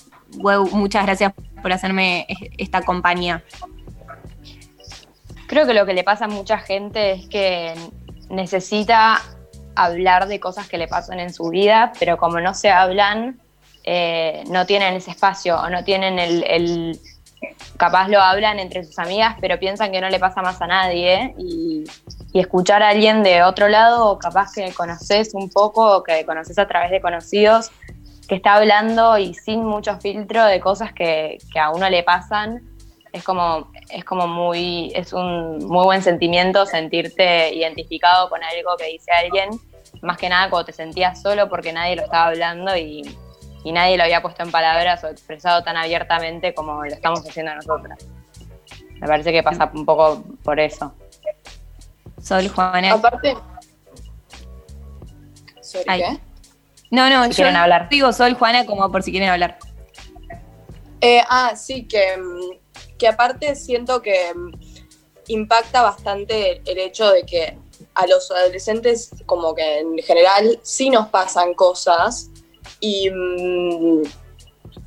muchas 0.73 1.05
gracias 1.07 1.33
por 1.63 1.73
hacerme 1.73 2.27
esta 2.59 2.83
compañía. 2.83 3.43
Creo 5.47 5.67
que 5.67 5.75
lo 5.75 5.85
que 5.87 5.95
le 5.95 6.05
pasa 6.05 6.27
a 6.27 6.29
mucha 6.29 6.59
gente 6.59 7.13
es 7.13 7.29
que 7.29 7.75
necesita 8.29 9.21
hablar 9.75 10.29
de 10.29 10.41
cosas 10.41 10.69
que 10.69 10.79
le 10.79 10.89
pasan 10.89 11.21
en 11.21 11.33
su 11.33 11.49
vida, 11.49 11.93
pero 11.99 12.17
como 12.17 12.41
no 12.41 12.55
se 12.55 12.71
hablan, 12.71 13.41
eh, 13.85 14.45
no 14.49 14.67
tienen 14.67 14.95
ese 14.95 15.11
espacio 15.11 15.59
o 15.59 15.71
no 15.71 15.85
tienen 15.85 16.19
el 16.19 16.99
capaz 17.77 18.09
lo 18.09 18.21
hablan 18.21 18.59
entre 18.59 18.85
sus 18.85 18.99
amigas, 18.99 19.37
pero 19.41 19.59
piensan 19.59 19.91
que 19.93 20.01
no 20.01 20.11
le 20.11 20.19
pasa 20.19 20.43
más 20.43 20.61
a 20.61 20.67
nadie 20.67 21.35
y, 21.39 21.85
escuchar 22.33 22.81
a 22.83 22.91
alguien 22.91 23.25
de 23.25 23.43
otro 23.43 23.69
lado, 23.69 24.17
capaz 24.19 24.53
que 24.55 24.73
conoces 24.73 25.35
un 25.35 25.51
poco, 25.51 25.97
o 25.97 26.03
que 26.05 26.25
conoces 26.25 26.59
a 26.61 26.69
través 26.69 26.93
de 26.93 27.01
conocidos, 27.01 27.73
que 28.29 28.37
está 28.37 28.55
hablando 28.55 29.19
y 29.19 29.35
sin 29.35 29.65
mucho 29.65 29.99
filtro 29.99 30.45
de 30.45 30.61
cosas 30.61 30.93
que, 30.93 31.39
a 31.61 31.71
uno 31.71 31.91
le 31.91 32.05
pasan, 32.05 32.63
es 33.13 33.25
como, 33.25 33.73
es 33.93 34.05
como 34.05 34.27
muy, 34.27 34.93
es 34.95 35.13
un 35.13 35.59
muy 35.59 35.85
buen 35.85 36.03
sentimiento 36.03 36.67
sentirte 36.67 37.55
identificado 37.55 38.29
con 38.29 38.43
algo 38.43 38.77
que 38.77 38.87
dice 38.87 39.11
alguien, 39.13 39.51
más 40.03 40.19
que 40.19 40.29
nada 40.29 40.51
cuando 40.51 40.67
te 40.67 40.73
sentías 40.73 41.21
solo 41.21 41.49
porque 41.49 41.73
nadie 41.73 41.97
lo 41.97 42.03
estaba 42.03 42.27
hablando 42.27 42.77
y, 42.77 43.03
y 43.65 43.73
nadie 43.73 43.97
lo 43.97 44.05
había 44.05 44.23
puesto 44.23 44.43
en 44.43 44.51
palabras 44.51 45.03
o 45.05 45.09
expresado 45.09 45.63
tan 45.63 45.77
abiertamente 45.77 46.55
como 46.55 46.85
lo 46.85 46.93
estamos 46.93 47.21
haciendo 47.21 47.55
nosotras. 47.55 47.99
Me 49.01 49.07
parece 49.07 49.33
que 49.33 49.43
pasa 49.43 49.71
un 49.75 49.85
poco 49.85 50.23
por 50.43 50.61
eso. 50.61 50.95
Sol, 52.23 52.49
Juana. 52.49 52.93
Aparte. 52.93 53.35
¿qué? 55.87 56.21
No, 56.91 57.09
no, 57.09 57.27
yo 57.27 57.33
quieren 57.33 57.57
hablar. 57.57 57.89
digo 57.89 58.13
Sol, 58.13 58.35
Juana, 58.35 58.67
como 58.67 58.91
por 58.91 59.03
si 59.03 59.11
quieren 59.11 59.31
hablar. 59.31 59.59
Eh, 61.01 61.23
ah, 61.29 61.53
sí, 61.57 61.87
que, 61.89 62.15
que 63.01 63.09
aparte 63.09 63.57
siento 63.57 64.03
que 64.03 64.33
mm, 64.33 64.53
impacta 65.29 65.83
bastante 65.83 66.63
el 66.71 66.79
hecho 66.79 67.11
de 67.11 67.25
que 67.25 67.59
a 67.95 68.07
los 68.07 68.31
adolescentes, 68.31 69.11
como 69.27 69.55
que 69.55 69.79
en 69.79 69.99
general, 69.99 70.61
sí 70.63 70.91
nos 70.91 71.09
pasan 71.09 71.55
cosas 71.55 72.31
y, 72.79 73.11
mm, 73.11 74.03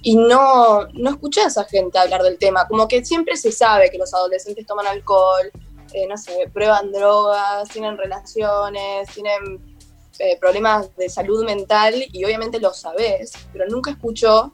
y 0.03 0.15
no, 0.15 0.87
no 0.93 1.09
escuché 1.09 1.41
a 1.41 1.47
esa 1.47 1.65
gente 1.65 1.97
hablar 1.97 2.21
del 2.21 2.37
tema. 2.37 2.67
Como 2.67 2.87
que 2.87 3.03
siempre 3.03 3.35
se 3.35 3.51
sabe 3.51 3.89
que 3.89 3.97
los 3.97 4.13
adolescentes 4.13 4.65
toman 4.65 4.85
alcohol, 4.87 5.51
eh, 5.93 6.07
no 6.07 6.15
sé, 6.17 6.49
prueban 6.53 6.91
drogas, 6.91 7.67
tienen 7.69 7.97
relaciones, 7.97 9.09
tienen 9.13 9.77
eh, 10.19 10.37
problemas 10.39 10.95
de 10.95 11.09
salud 11.09 11.43
mental 11.43 11.95
y 12.11 12.23
obviamente 12.23 12.59
lo 12.59 12.73
sabes, 12.73 13.33
pero 13.51 13.65
nunca 13.67 13.91
escucho 13.91 14.53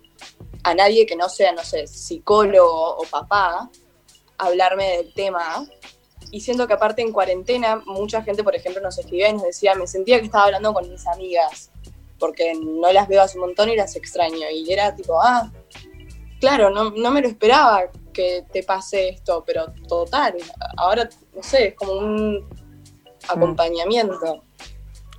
a 0.69 0.75
nadie 0.75 1.05
que 1.05 1.15
no 1.15 1.29
sea, 1.29 1.51
no 1.51 1.63
sé, 1.63 1.87
psicólogo 1.87 2.97
o 2.97 3.03
papá 3.03 3.69
hablarme 4.37 4.97
del 4.97 5.13
tema. 5.13 5.65
Y 6.31 6.41
siento 6.41 6.67
que 6.67 6.73
aparte 6.73 7.01
en 7.01 7.11
cuarentena, 7.11 7.81
mucha 7.85 8.21
gente, 8.21 8.43
por 8.43 8.55
ejemplo, 8.55 8.81
nos 8.81 8.97
escribía 8.97 9.29
y 9.29 9.33
nos 9.33 9.43
decía, 9.43 9.75
me 9.75 9.87
sentía 9.87 10.19
que 10.19 10.25
estaba 10.25 10.45
hablando 10.45 10.73
con 10.73 10.89
mis 10.89 11.05
amigas 11.07 11.71
porque 12.19 12.53
no 12.53 12.91
las 12.91 13.07
veo 13.07 13.21
hace 13.21 13.37
un 13.37 13.45
montón 13.45 13.69
y 13.69 13.75
las 13.75 13.95
extraño. 13.95 14.49
Y 14.51 14.71
era 14.71 14.93
tipo, 14.93 15.19
ah, 15.21 15.51
claro, 16.39 16.69
no, 16.69 16.91
no 16.91 17.11
me 17.11 17.21
lo 17.21 17.27
esperaba 17.27 17.83
que 18.13 18.45
te 18.51 18.63
pase 18.63 19.09
esto, 19.09 19.43
pero 19.45 19.73
total, 19.87 20.35
ahora, 20.77 21.09
no 21.33 21.41
sé, 21.41 21.69
es 21.69 21.75
como 21.75 21.93
un 21.93 22.47
acompañamiento. 23.27 24.43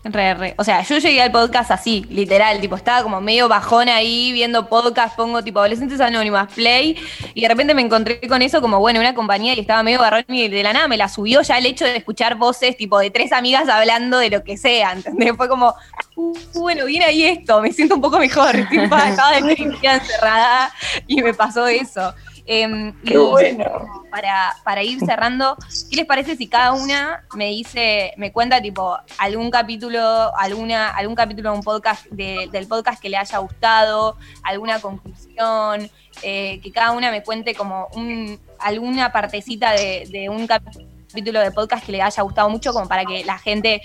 Re, 0.03 0.33
re. 0.33 0.55
O 0.57 0.65
sea, 0.65 0.83
yo 0.83 0.97
llegué 0.97 1.21
al 1.21 1.31
podcast 1.31 1.71
así, 1.71 2.07
literal, 2.09 2.59
tipo, 2.59 2.75
estaba 2.75 3.03
como 3.03 3.21
medio 3.21 3.49
bajón 3.49 3.91
ahí 3.91 4.33
viendo 4.33 4.67
podcast, 4.67 5.15
pongo 5.15 5.45
tipo 5.45 5.59
adolescentes 5.59 6.01
anónimas, 6.01 6.51
play, 6.55 6.97
y 7.35 7.43
de 7.43 7.49
repente 7.49 7.75
me 7.75 7.83
encontré 7.83 8.19
con 8.27 8.41
eso 8.41 8.63
como, 8.63 8.79
bueno, 8.79 8.99
una 8.99 9.15
compañía 9.15 9.53
y 9.55 9.61
estaba 9.61 9.83
medio 9.83 9.99
barrón 9.99 10.25
y 10.29 10.49
de 10.49 10.63
la 10.63 10.73
nada 10.73 10.89
me 10.89 10.97
la 10.97 11.11
subió 11.11 11.43
ya 11.43 11.59
el 11.59 11.67
hecho 11.67 11.85
de 11.85 11.97
escuchar 11.97 12.37
voces 12.37 12.79
tipo 12.79 12.99
de 12.99 13.11
tres 13.11 13.31
amigas 13.33 13.69
hablando 13.69 14.17
de 14.17 14.31
lo 14.31 14.43
que 14.43 14.57
sea, 14.57 14.93
¿entendés? 14.93 15.37
Fue 15.37 15.51
como, 15.51 15.75
uh, 16.17 16.33
bueno, 16.55 16.87
viene 16.87 17.05
ahí 17.05 17.25
esto, 17.25 17.61
me 17.61 17.71
siento 17.71 17.97
un 17.97 18.01
poco 18.01 18.19
mejor, 18.19 18.53
tipo, 18.71 18.95
acaba 18.95 19.33
de 19.33 19.53
encerrada 19.83 20.73
y 21.07 21.21
me 21.23 21.35
pasó 21.35 21.67
eso. 21.67 22.15
Em, 22.53 22.93
Qué 23.05 23.17
bueno. 23.17 23.65
Para, 24.11 24.57
para, 24.65 24.83
ir 24.83 24.99
cerrando, 24.99 25.57
¿qué 25.89 25.95
les 25.95 26.05
parece 26.05 26.35
si 26.35 26.49
cada 26.49 26.73
una 26.73 27.25
me 27.37 27.47
dice, 27.47 28.13
me 28.17 28.33
cuenta 28.33 28.61
tipo 28.61 28.99
algún 29.19 29.53
capítulo, 29.53 30.37
alguna, 30.37 30.89
algún 30.89 31.15
capítulo 31.15 31.53
de 31.53 31.57
un 31.59 31.63
podcast 31.63 32.07
del 32.07 32.67
podcast 32.67 33.01
que 33.01 33.09
le 33.09 33.19
haya 33.19 33.39
gustado, 33.39 34.17
alguna 34.43 34.81
conclusión, 34.81 35.89
eh, 36.25 36.59
que 36.61 36.73
cada 36.73 36.91
una 36.91 37.13
me 37.13 37.23
cuente 37.23 37.55
como 37.55 37.87
un, 37.95 38.41
alguna 38.59 39.13
partecita 39.13 39.71
de, 39.71 40.29
un 40.29 40.49
capítulo 40.49 41.39
de 41.39 41.53
podcast 41.53 41.87
que 41.87 41.93
le 41.93 42.03
haya 42.03 42.23
gustado 42.25 42.51
mucho, 42.51 42.73
como 42.73 42.89
para 42.89 43.05
que 43.05 43.25
la 43.25 43.39
gente 43.39 43.81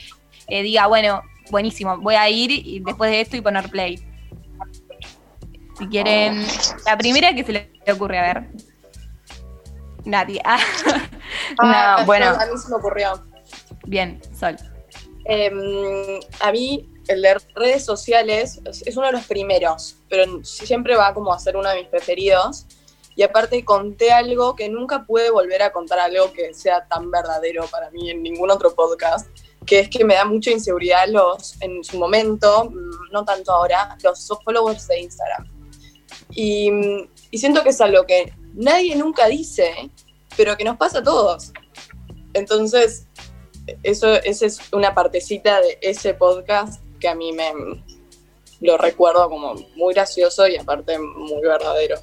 eh, 0.48 0.64
diga, 0.64 0.88
bueno, 0.88 1.22
buenísimo, 1.52 2.00
voy 2.00 2.16
a 2.16 2.28
ir 2.32 2.50
y 2.50 2.80
después 2.80 3.12
de 3.12 3.22
esto 3.22 3.38
y 3.38 3.42
poner 3.42 3.70
play. 3.70 4.04
Si 5.78 5.88
quieren, 5.88 6.46
la 6.86 6.98
primera 6.98 7.34
que 7.34 7.44
se 7.44 7.52
le 7.52 7.72
ocurre, 7.92 8.20
a 8.20 8.34
ver. 8.34 8.48
Nadie. 10.06 10.42
Ah. 11.60 11.98
ah 12.00 12.04
bueno. 12.06 12.28
A 12.28 12.46
mí 12.46 12.58
se 12.58 12.70
me 12.70 12.76
ocurrió. 12.76 13.24
Bien, 13.86 14.22
Sol. 14.38 14.56
Em, 15.26 16.20
a 16.40 16.52
mí 16.52 16.90
el 17.08 17.22
de 17.22 17.38
redes 17.56 17.84
sociales 17.84 18.62
es 18.66 18.98
uno 18.98 19.08
de 19.08 19.14
los 19.14 19.26
primeros, 19.26 19.98
pero 20.10 20.44
siempre 20.44 20.96
va 20.96 21.14
como 21.14 21.34
a 21.34 21.40
ser 21.40 21.58
uno 21.58 21.70
de 21.70 21.82
mis 21.82 21.88
preferidos. 21.88 22.66
Y 23.16 23.24
aparte 23.24 23.64
conté 23.64 24.12
algo 24.12 24.56
que 24.56 24.70
nunca 24.70 25.06
pude 25.06 25.30
volver 25.32 25.64
a 25.64 25.72
contar 25.72 26.00
algo 26.00 26.32
que 26.34 26.54
sea 26.54 26.86
tan 26.88 27.10
verdadero 27.10 27.66
para 27.68 27.90
mí 27.92 28.12
en 28.12 28.22
ningún 28.22 28.52
otro 28.52 28.76
podcast, 28.76 29.28
que 29.66 29.80
es 29.80 29.90
que 29.90 30.04
me 30.04 30.16
da 30.16 30.26
mucha 30.26 30.52
inseguridad 30.52 31.08
los, 31.08 31.60
en 31.62 31.84
su 31.84 31.98
momento, 31.98 32.70
mm, 32.70 33.12
no 33.12 33.24
tanto 33.24 33.52
ahora, 33.54 33.98
los 34.04 34.28
followers 34.44 34.88
de 34.88 35.00
Instagram. 35.00 35.55
Y, 36.36 36.70
siento 37.34 37.64
que 37.64 37.70
es 37.70 37.82
algo 37.82 38.06
que 38.06 38.34
nadie 38.54 38.96
nunca 38.96 39.28
dice, 39.28 39.90
pero 40.38 40.56
que 40.58 40.64
nos 40.64 40.78
pasa 40.78 41.00
a 41.00 41.04
todos. 41.04 41.52
Entonces, 42.34 43.08
eso, 43.84 44.14
esa 44.16 44.46
es 44.46 44.60
una 44.74 44.94
partecita 44.94 45.62
de 45.62 45.80
ese 45.82 46.14
podcast 46.14 46.84
que 47.00 47.08
a 47.08 47.16
mí 47.16 47.32
me, 47.32 47.52
lo 48.62 48.78
recuerdo 48.78 49.30
como 49.30 49.56
muy 49.76 49.94
gracioso 49.94 50.48
y 50.48 50.58
aparte 50.58 51.00
muy 51.00 51.42
verdadero. 51.42 51.98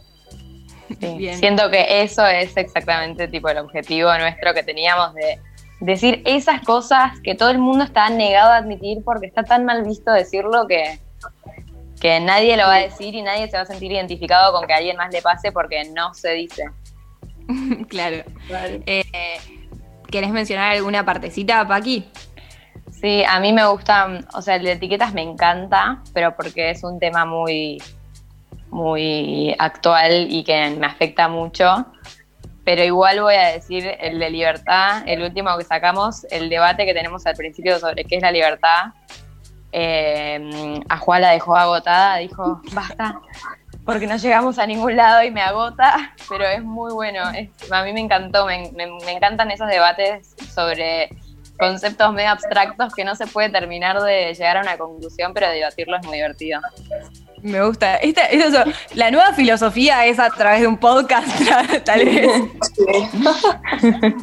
Sí. 1.01 1.35
Siento 1.35 1.71
que 1.71 2.03
eso 2.03 2.27
es 2.27 2.57
exactamente 2.57 3.29
tipo 3.29 3.49
el 3.49 3.59
objetivo 3.59 4.13
nuestro 4.19 4.53
que 4.55 4.63
teníamos 4.63 5.15
de 5.15 5.41
decir 5.81 6.23
esas 6.25 6.63
cosas 6.63 7.19
que 7.25 7.35
todo 7.35 7.51
el 7.51 7.59
mundo 7.59 7.85
está 7.85 8.09
negado 8.11 8.53
a 8.53 8.57
admitir 8.59 9.03
porque 9.05 9.27
está 9.27 9.43
tan 9.43 9.65
mal 9.65 9.83
visto 9.85 10.13
decirlo 10.13 10.67
que, 10.69 11.01
que 12.03 12.19
nadie 12.19 12.57
lo 12.57 12.65
va 12.65 12.75
a 12.75 12.81
decir 12.81 13.15
y 13.15 13.23
nadie 13.23 13.49
se 13.49 13.57
va 13.57 13.63
a 13.63 13.67
sentir 13.67 13.93
identificado 13.93 14.53
con 14.53 14.67
que 14.67 14.73
a 14.73 14.79
alguien 14.79 14.97
más 14.97 15.13
le 15.13 15.23
pase 15.23 15.53
porque 15.53 15.85
no 15.85 16.13
se 16.15 16.33
dice. 16.33 16.65
claro. 17.89 18.25
Eh, 18.87 19.05
¿Querés 20.11 20.31
mencionar 20.31 20.73
alguna 20.73 21.05
partecita, 21.05 21.65
Paqui? 21.65 22.11
Sí, 22.91 23.23
a 23.23 23.39
mí 23.39 23.53
me 23.53 23.65
gusta, 23.69 24.19
o 24.35 24.43
sea, 24.43 24.57
el 24.57 24.65
de 24.65 24.73
etiquetas 24.73 25.15
me 25.15 25.23
encanta, 25.23 26.03
pero 26.13 26.35
porque 26.35 26.71
es 26.71 26.83
un 26.83 26.99
tema 26.99 27.25
muy, 27.25 27.81
muy 28.71 29.55
actual 29.61 30.27
y 30.29 30.43
que 30.43 30.71
me 30.71 30.87
afecta 30.87 31.29
mucho. 31.29 31.87
Pero 32.65 32.83
igual 32.83 33.21
voy 33.21 33.37
a 33.37 33.53
decir 33.53 33.97
el 34.01 34.19
de 34.19 34.29
libertad, 34.29 35.05
el 35.07 35.23
último 35.23 35.57
que 35.57 35.63
sacamos, 35.63 36.27
el 36.33 36.49
debate 36.49 36.85
que 36.85 36.95
tenemos 36.95 37.25
al 37.27 37.37
principio 37.37 37.79
sobre 37.79 38.05
qué 38.05 38.17
es 38.17 38.23
la 38.23 38.33
libertad. 38.33 38.87
Eh, 39.73 40.81
a 40.89 40.99
Juan 40.99 41.23
la 41.23 41.31
dejó 41.31 41.57
agotada, 41.57 42.19
dijo, 42.19 42.61
basta, 42.73 43.21
porque 43.85 44.07
no 44.07 44.17
llegamos 44.17 44.59
a 44.59 44.67
ningún 44.67 44.97
lado 44.97 45.23
y 45.25 45.31
me 45.31 45.41
agota, 45.41 46.15
pero 46.29 46.45
es 46.45 46.63
muy 46.63 46.93
bueno. 46.93 47.23
a 47.25 47.83
mí 47.83 47.93
me 47.93 48.01
encantó, 48.01 48.47
me, 48.47 48.71
encantan 49.09 49.51
esos 49.51 49.69
debates 49.69 50.35
sobre 50.55 51.09
conceptos 51.59 52.13
medio 52.13 52.31
abstractos 52.31 52.95
que 52.95 53.05
no 53.05 53.15
se 53.15 53.27
puede 53.27 53.49
terminar 53.49 54.01
de 54.03 54.35
llegar 54.35 54.59
a 54.59 54.61
una 54.61 54.77
conclusión, 54.77 55.33
pero 55.35 55.49
debatirlo 55.49 55.97
es 55.97 56.07
muy 56.07 56.17
divertido. 56.17 56.61
Me 57.43 57.65
gusta. 57.65 57.97
Esta, 57.97 58.23
la 58.95 59.11
nueva 59.11 59.33
filosofía 59.33 60.07
es 60.07 60.19
a 60.19 60.31
través 60.31 60.61
de 60.61 60.69
un 60.69 60.79
podcast, 60.79 61.29
tal 61.85 62.05
vez. 62.05 62.31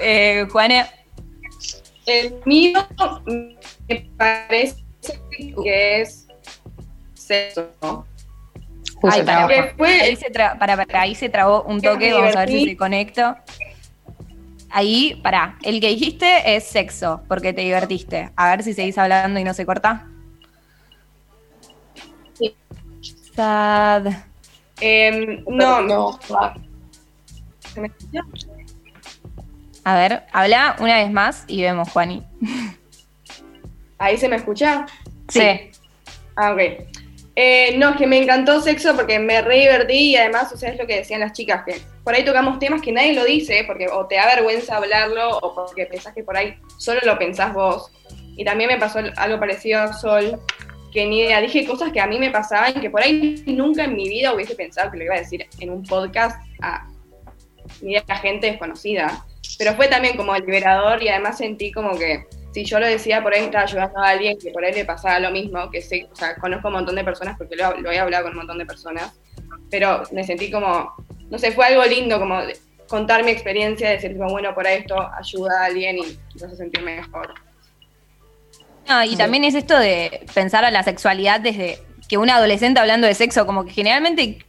eh, 0.00 0.46
Juana. 0.50 0.86
El 2.06 2.34
mío 2.44 2.86
me 3.90 4.10
parece 4.16 4.84
que 5.62 6.00
es 6.00 6.26
sexo. 7.14 8.06
Ay, 9.02 9.22
para, 9.22 9.46
ahí 9.46 10.16
se 10.16 10.30
para, 10.30 10.86
ahí 10.92 11.14
se 11.14 11.28
trabó 11.28 11.62
un 11.62 11.80
toque, 11.80 12.12
vamos 12.12 12.36
a 12.36 12.40
ver 12.40 12.48
si 12.48 12.64
se 12.66 12.76
conecta. 12.76 13.44
Ahí, 14.70 15.18
para, 15.22 15.58
el 15.62 15.80
que 15.80 15.88
dijiste 15.88 16.54
es 16.54 16.64
sexo, 16.64 17.22
porque 17.26 17.52
te 17.52 17.62
divertiste. 17.62 18.30
A 18.36 18.50
ver 18.50 18.62
si 18.62 18.74
seguís 18.74 18.98
hablando 18.98 19.40
y 19.40 19.44
no 19.44 19.54
se 19.54 19.66
corta. 19.66 20.06
Sí. 22.34 22.54
Sad. 23.34 24.06
Em, 24.80 25.44
no, 25.48 25.80
no. 25.80 26.20
A 29.82 29.94
ver, 29.94 30.24
habla 30.32 30.76
una 30.78 30.96
vez 30.96 31.10
más 31.10 31.44
y 31.48 31.62
vemos, 31.62 31.90
Juani. 31.90 32.24
¿Ahí 34.00 34.16
se 34.16 34.28
me 34.28 34.36
escucha? 34.36 34.86
Sí. 35.28 35.70
Ah, 36.34 36.52
ok. 36.52 36.60
Eh, 37.36 37.76
no, 37.76 37.90
es 37.90 37.96
que 37.96 38.06
me 38.06 38.16
encantó 38.16 38.60
sexo 38.60 38.96
porque 38.96 39.18
me 39.18 39.42
re 39.42 39.60
divertí 39.60 40.12
y 40.12 40.16
además, 40.16 40.50
o 40.52 40.56
sea, 40.56 40.70
es 40.70 40.78
lo 40.78 40.86
que 40.86 40.96
decían 40.96 41.20
las 41.20 41.34
chicas, 41.34 41.62
que 41.64 41.80
por 42.02 42.14
ahí 42.14 42.24
tocamos 42.24 42.58
temas 42.58 42.80
que 42.80 42.92
nadie 42.92 43.14
lo 43.14 43.24
dice, 43.24 43.62
porque 43.66 43.88
o 43.88 44.06
te 44.06 44.16
da 44.16 44.24
vergüenza 44.34 44.76
hablarlo 44.76 45.38
o 45.38 45.54
porque 45.54 45.84
pensás 45.84 46.14
que 46.14 46.24
por 46.24 46.34
ahí 46.34 46.56
solo 46.78 47.00
lo 47.04 47.18
pensás 47.18 47.52
vos. 47.52 47.92
Y 48.36 48.44
también 48.44 48.70
me 48.70 48.78
pasó 48.78 49.00
algo 49.16 49.38
parecido 49.38 49.82
a 49.82 49.92
Sol, 49.92 50.40
que 50.94 51.06
ni 51.06 51.20
idea, 51.20 51.42
dije 51.42 51.66
cosas 51.66 51.92
que 51.92 52.00
a 52.00 52.06
mí 52.06 52.18
me 52.18 52.30
pasaban 52.30 52.80
que 52.80 52.88
por 52.88 53.02
ahí 53.02 53.44
nunca 53.46 53.84
en 53.84 53.94
mi 53.94 54.08
vida 54.08 54.32
hubiese 54.32 54.54
pensado 54.54 54.90
que 54.90 54.96
lo 54.96 55.04
iba 55.04 55.14
a 55.14 55.18
decir 55.18 55.46
en 55.60 55.70
un 55.70 55.82
podcast 55.82 56.40
a 56.62 56.88
ni 57.82 57.96
a 57.96 58.16
gente 58.16 58.46
desconocida. 58.46 59.26
Pero 59.58 59.74
fue 59.74 59.88
también 59.88 60.16
como 60.16 60.34
liberador 60.36 61.02
y 61.02 61.08
además 61.08 61.36
sentí 61.36 61.70
como 61.70 61.98
que 61.98 62.24
si 62.52 62.64
yo 62.64 62.80
lo 62.80 62.86
decía, 62.86 63.22
por 63.22 63.32
ahí 63.32 63.44
estaba 63.44 63.64
ayudando 63.64 63.98
a 64.00 64.08
alguien 64.08 64.38
que 64.38 64.50
por 64.50 64.64
ahí 64.64 64.72
le 64.72 64.84
pasaba 64.84 65.18
lo 65.20 65.30
mismo, 65.30 65.70
que 65.70 65.80
sé, 65.80 66.08
o 66.10 66.16
sea, 66.16 66.34
conozco 66.36 66.68
un 66.68 66.74
montón 66.74 66.96
de 66.96 67.04
personas 67.04 67.36
porque 67.38 67.56
lo, 67.56 67.76
lo 67.80 67.90
he 67.90 67.98
hablado 67.98 68.24
con 68.24 68.32
un 68.32 68.38
montón 68.38 68.58
de 68.58 68.66
personas, 68.66 69.12
pero 69.70 70.02
me 70.12 70.24
sentí 70.24 70.50
como, 70.50 70.94
no 71.30 71.38
sé, 71.38 71.52
fue 71.52 71.66
algo 71.66 71.84
lindo 71.84 72.18
como 72.18 72.40
contar 72.88 73.24
mi 73.24 73.30
experiencia, 73.30 73.90
decir, 73.90 74.16
como, 74.18 74.30
bueno, 74.30 74.54
por 74.54 74.66
ahí 74.66 74.78
esto 74.78 74.96
ayuda 75.16 75.62
a 75.62 75.64
alguien 75.66 75.98
y 75.98 76.18
me 76.38 76.46
hace 76.46 76.56
sentir 76.56 76.82
mejor. 76.82 77.34
No, 78.88 79.04
y 79.04 79.14
también 79.14 79.44
es 79.44 79.54
esto 79.54 79.78
de 79.78 80.26
pensar 80.34 80.64
a 80.64 80.70
la 80.72 80.82
sexualidad 80.82 81.40
desde 81.40 81.78
que 82.08 82.18
un 82.18 82.28
adolescente 82.28 82.80
hablando 82.80 83.06
de 83.06 83.14
sexo, 83.14 83.46
como 83.46 83.64
que 83.64 83.70
generalmente 83.70 84.44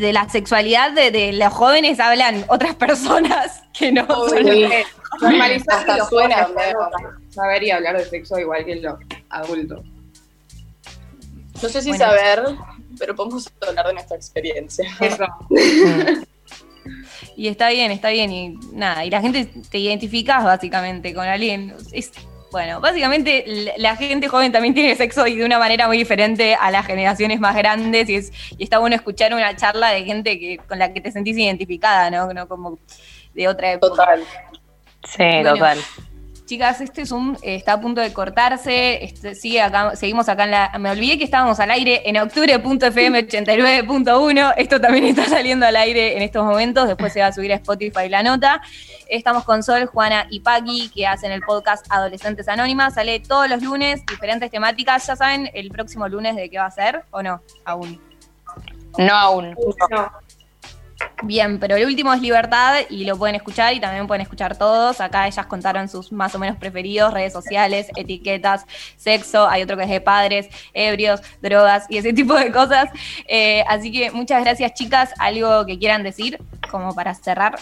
de 0.00 0.12
la 0.14 0.30
sexualidad 0.30 0.92
de, 0.92 1.34
los 1.34 1.52
jóvenes 1.52 2.00
hablan 2.00 2.46
otras 2.48 2.74
personas 2.74 3.62
que 3.78 3.92
no 3.92 4.06
normalizar 5.20 5.90
hasta 5.90 6.06
suena 6.06 6.48
saber 7.32 7.62
y 7.62 7.70
hablar 7.70 7.96
de 7.96 8.04
sexo 8.04 8.38
igual 8.38 8.64
que 8.64 8.76
los 8.76 8.94
adultos. 9.30 9.84
No 11.62 11.68
sé 11.68 11.82
si 11.82 11.92
saber, 11.94 12.42
pero 12.98 13.14
podemos 13.14 13.50
hablar 13.66 13.86
de 13.86 13.94
nuestra 13.94 14.16
experiencia. 14.16 14.88
Eso. 15.00 15.26
y 17.36 17.48
está 17.48 17.70
bien, 17.70 17.90
está 17.90 18.10
bien, 18.10 18.32
y 18.32 18.48
nada, 18.72 19.04
y 19.04 19.10
la 19.10 19.20
gente 19.20 19.48
te 19.70 19.78
identificas 19.78 20.44
básicamente 20.44 21.14
con 21.14 21.26
alguien. 21.26 21.74
bueno, 22.50 22.80
básicamente 22.80 23.74
la 23.76 23.96
gente 23.96 24.28
joven 24.28 24.50
también 24.50 24.74
tiene 24.74 24.96
sexo 24.96 25.26
y 25.26 25.36
de 25.36 25.44
una 25.44 25.58
manera 25.58 25.86
muy 25.86 25.98
diferente 25.98 26.54
a 26.54 26.70
las 26.70 26.86
generaciones 26.86 27.38
más 27.38 27.54
grandes 27.54 28.08
y, 28.08 28.16
es, 28.16 28.32
y 28.58 28.64
está 28.64 28.78
bueno 28.78 28.96
escuchar 28.96 29.32
una 29.32 29.54
charla 29.56 29.90
de 29.90 30.04
gente 30.04 30.38
que, 30.38 30.58
con 30.58 30.78
la 30.78 30.92
que 30.92 31.00
te 31.00 31.12
sentís 31.12 31.38
identificada, 31.38 32.10
¿no? 32.10 32.32
no 32.32 32.48
como 32.48 32.78
de 33.34 33.48
otra 33.48 33.72
época. 33.72 33.94
Total. 33.94 34.24
Sí, 35.04 35.42
total. 35.44 35.78
Chicas, 36.52 36.82
este 36.82 37.06
Zoom 37.06 37.34
está 37.40 37.72
a 37.72 37.80
punto 37.80 38.02
de 38.02 38.12
cortarse. 38.12 39.02
Este, 39.02 39.34
sigue 39.34 39.62
acá, 39.62 39.96
seguimos 39.96 40.28
acá 40.28 40.44
en 40.44 40.50
la. 40.50 40.78
Me 40.78 40.90
olvidé 40.90 41.16
que 41.16 41.24
estábamos 41.24 41.58
al 41.60 41.70
aire 41.70 42.02
en 42.04 42.18
octubre.fm 42.18 43.26
89.1. 43.26 44.52
Esto 44.58 44.78
también 44.78 45.06
está 45.06 45.24
saliendo 45.24 45.64
al 45.64 45.76
aire 45.76 46.14
en 46.14 46.22
estos 46.22 46.44
momentos. 46.44 46.88
Después 46.88 47.10
se 47.10 47.20
va 47.20 47.28
a 47.28 47.32
subir 47.32 47.54
a 47.54 47.56
Spotify 47.56 48.10
la 48.10 48.22
nota. 48.22 48.60
Estamos 49.08 49.44
con 49.44 49.62
Sol, 49.62 49.86
Juana 49.86 50.26
y 50.28 50.40
Paqui, 50.40 50.90
que 50.94 51.06
hacen 51.06 51.32
el 51.32 51.40
podcast 51.40 51.86
Adolescentes 51.88 52.46
Anónimas. 52.48 52.92
Sale 52.92 53.20
todos 53.20 53.48
los 53.48 53.62
lunes, 53.62 54.04
diferentes 54.04 54.50
temáticas. 54.50 55.06
¿Ya 55.06 55.16
saben 55.16 55.48
el 55.54 55.70
próximo 55.70 56.06
lunes 56.06 56.36
de 56.36 56.50
qué 56.50 56.58
va 56.58 56.66
a 56.66 56.70
ser 56.70 57.02
o 57.12 57.22
no? 57.22 57.40
Aún. 57.64 57.98
No 58.98 59.14
aún. 59.14 59.56
No. 59.90 60.21
Bien, 61.24 61.60
pero 61.60 61.76
el 61.76 61.86
último 61.86 62.12
es 62.12 62.20
Libertad 62.20 62.80
y 62.90 63.04
lo 63.04 63.16
pueden 63.16 63.36
escuchar 63.36 63.72
y 63.74 63.80
también 63.80 64.06
pueden 64.06 64.22
escuchar 64.22 64.56
todos. 64.56 65.00
Acá 65.00 65.26
ellas 65.28 65.46
contaron 65.46 65.88
sus 65.88 66.10
más 66.10 66.34
o 66.34 66.38
menos 66.38 66.56
preferidos, 66.56 67.14
redes 67.14 67.32
sociales, 67.32 67.88
etiquetas, 67.96 68.66
sexo, 68.96 69.48
hay 69.48 69.62
otro 69.62 69.76
que 69.76 69.84
es 69.84 69.88
de 69.88 70.00
padres, 70.00 70.48
ebrios, 70.74 71.20
drogas 71.40 71.86
y 71.88 71.98
ese 71.98 72.12
tipo 72.12 72.34
de 72.34 72.50
cosas. 72.50 72.90
Eh, 73.28 73.62
así 73.68 73.92
que 73.92 74.10
muchas 74.10 74.42
gracias 74.42 74.74
chicas. 74.74 75.12
¿Algo 75.18 75.64
que 75.64 75.78
quieran 75.78 76.02
decir 76.02 76.40
como 76.70 76.94
para 76.94 77.14
cerrar? 77.14 77.54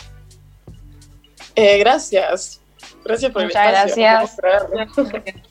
Eh, 1.54 1.78
gracias. 1.78 2.60
Gracias 3.04 3.32
por 3.32 3.44
Muchas 3.44 3.68
gracias. 3.68 4.36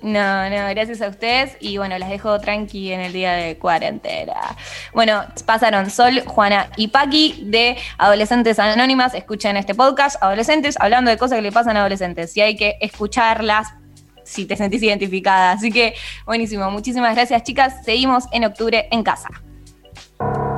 No, 0.00 0.48
no, 0.48 0.68
gracias 0.70 1.02
a 1.02 1.08
ustedes 1.08 1.56
y 1.60 1.76
bueno, 1.76 1.98
las 1.98 2.08
dejo 2.08 2.38
tranqui 2.40 2.92
en 2.92 3.00
el 3.00 3.12
día 3.12 3.32
de 3.32 3.58
cuarentena. 3.58 4.56
Bueno, 4.92 5.24
pasaron 5.44 5.90
Sol, 5.90 6.22
Juana 6.24 6.70
y 6.76 6.88
Paqui 6.88 7.44
de 7.46 7.76
Adolescentes 7.98 8.58
Anónimas. 8.60 9.14
Escuchen 9.14 9.56
este 9.56 9.74
podcast, 9.74 10.22
adolescentes, 10.22 10.76
hablando 10.78 11.10
de 11.10 11.18
cosas 11.18 11.36
que 11.36 11.42
le 11.42 11.52
pasan 11.52 11.76
a 11.76 11.80
adolescentes. 11.80 12.36
Y 12.36 12.40
hay 12.40 12.56
que 12.56 12.76
escucharlas 12.80 13.68
si 14.22 14.46
te 14.46 14.56
sentís 14.56 14.82
identificada. 14.82 15.52
Así 15.52 15.72
que 15.72 15.94
buenísimo, 16.26 16.70
muchísimas 16.70 17.14
gracias 17.16 17.42
chicas. 17.42 17.84
Seguimos 17.84 18.24
en 18.30 18.44
octubre 18.44 18.88
en 18.92 19.02
casa. 19.02 19.28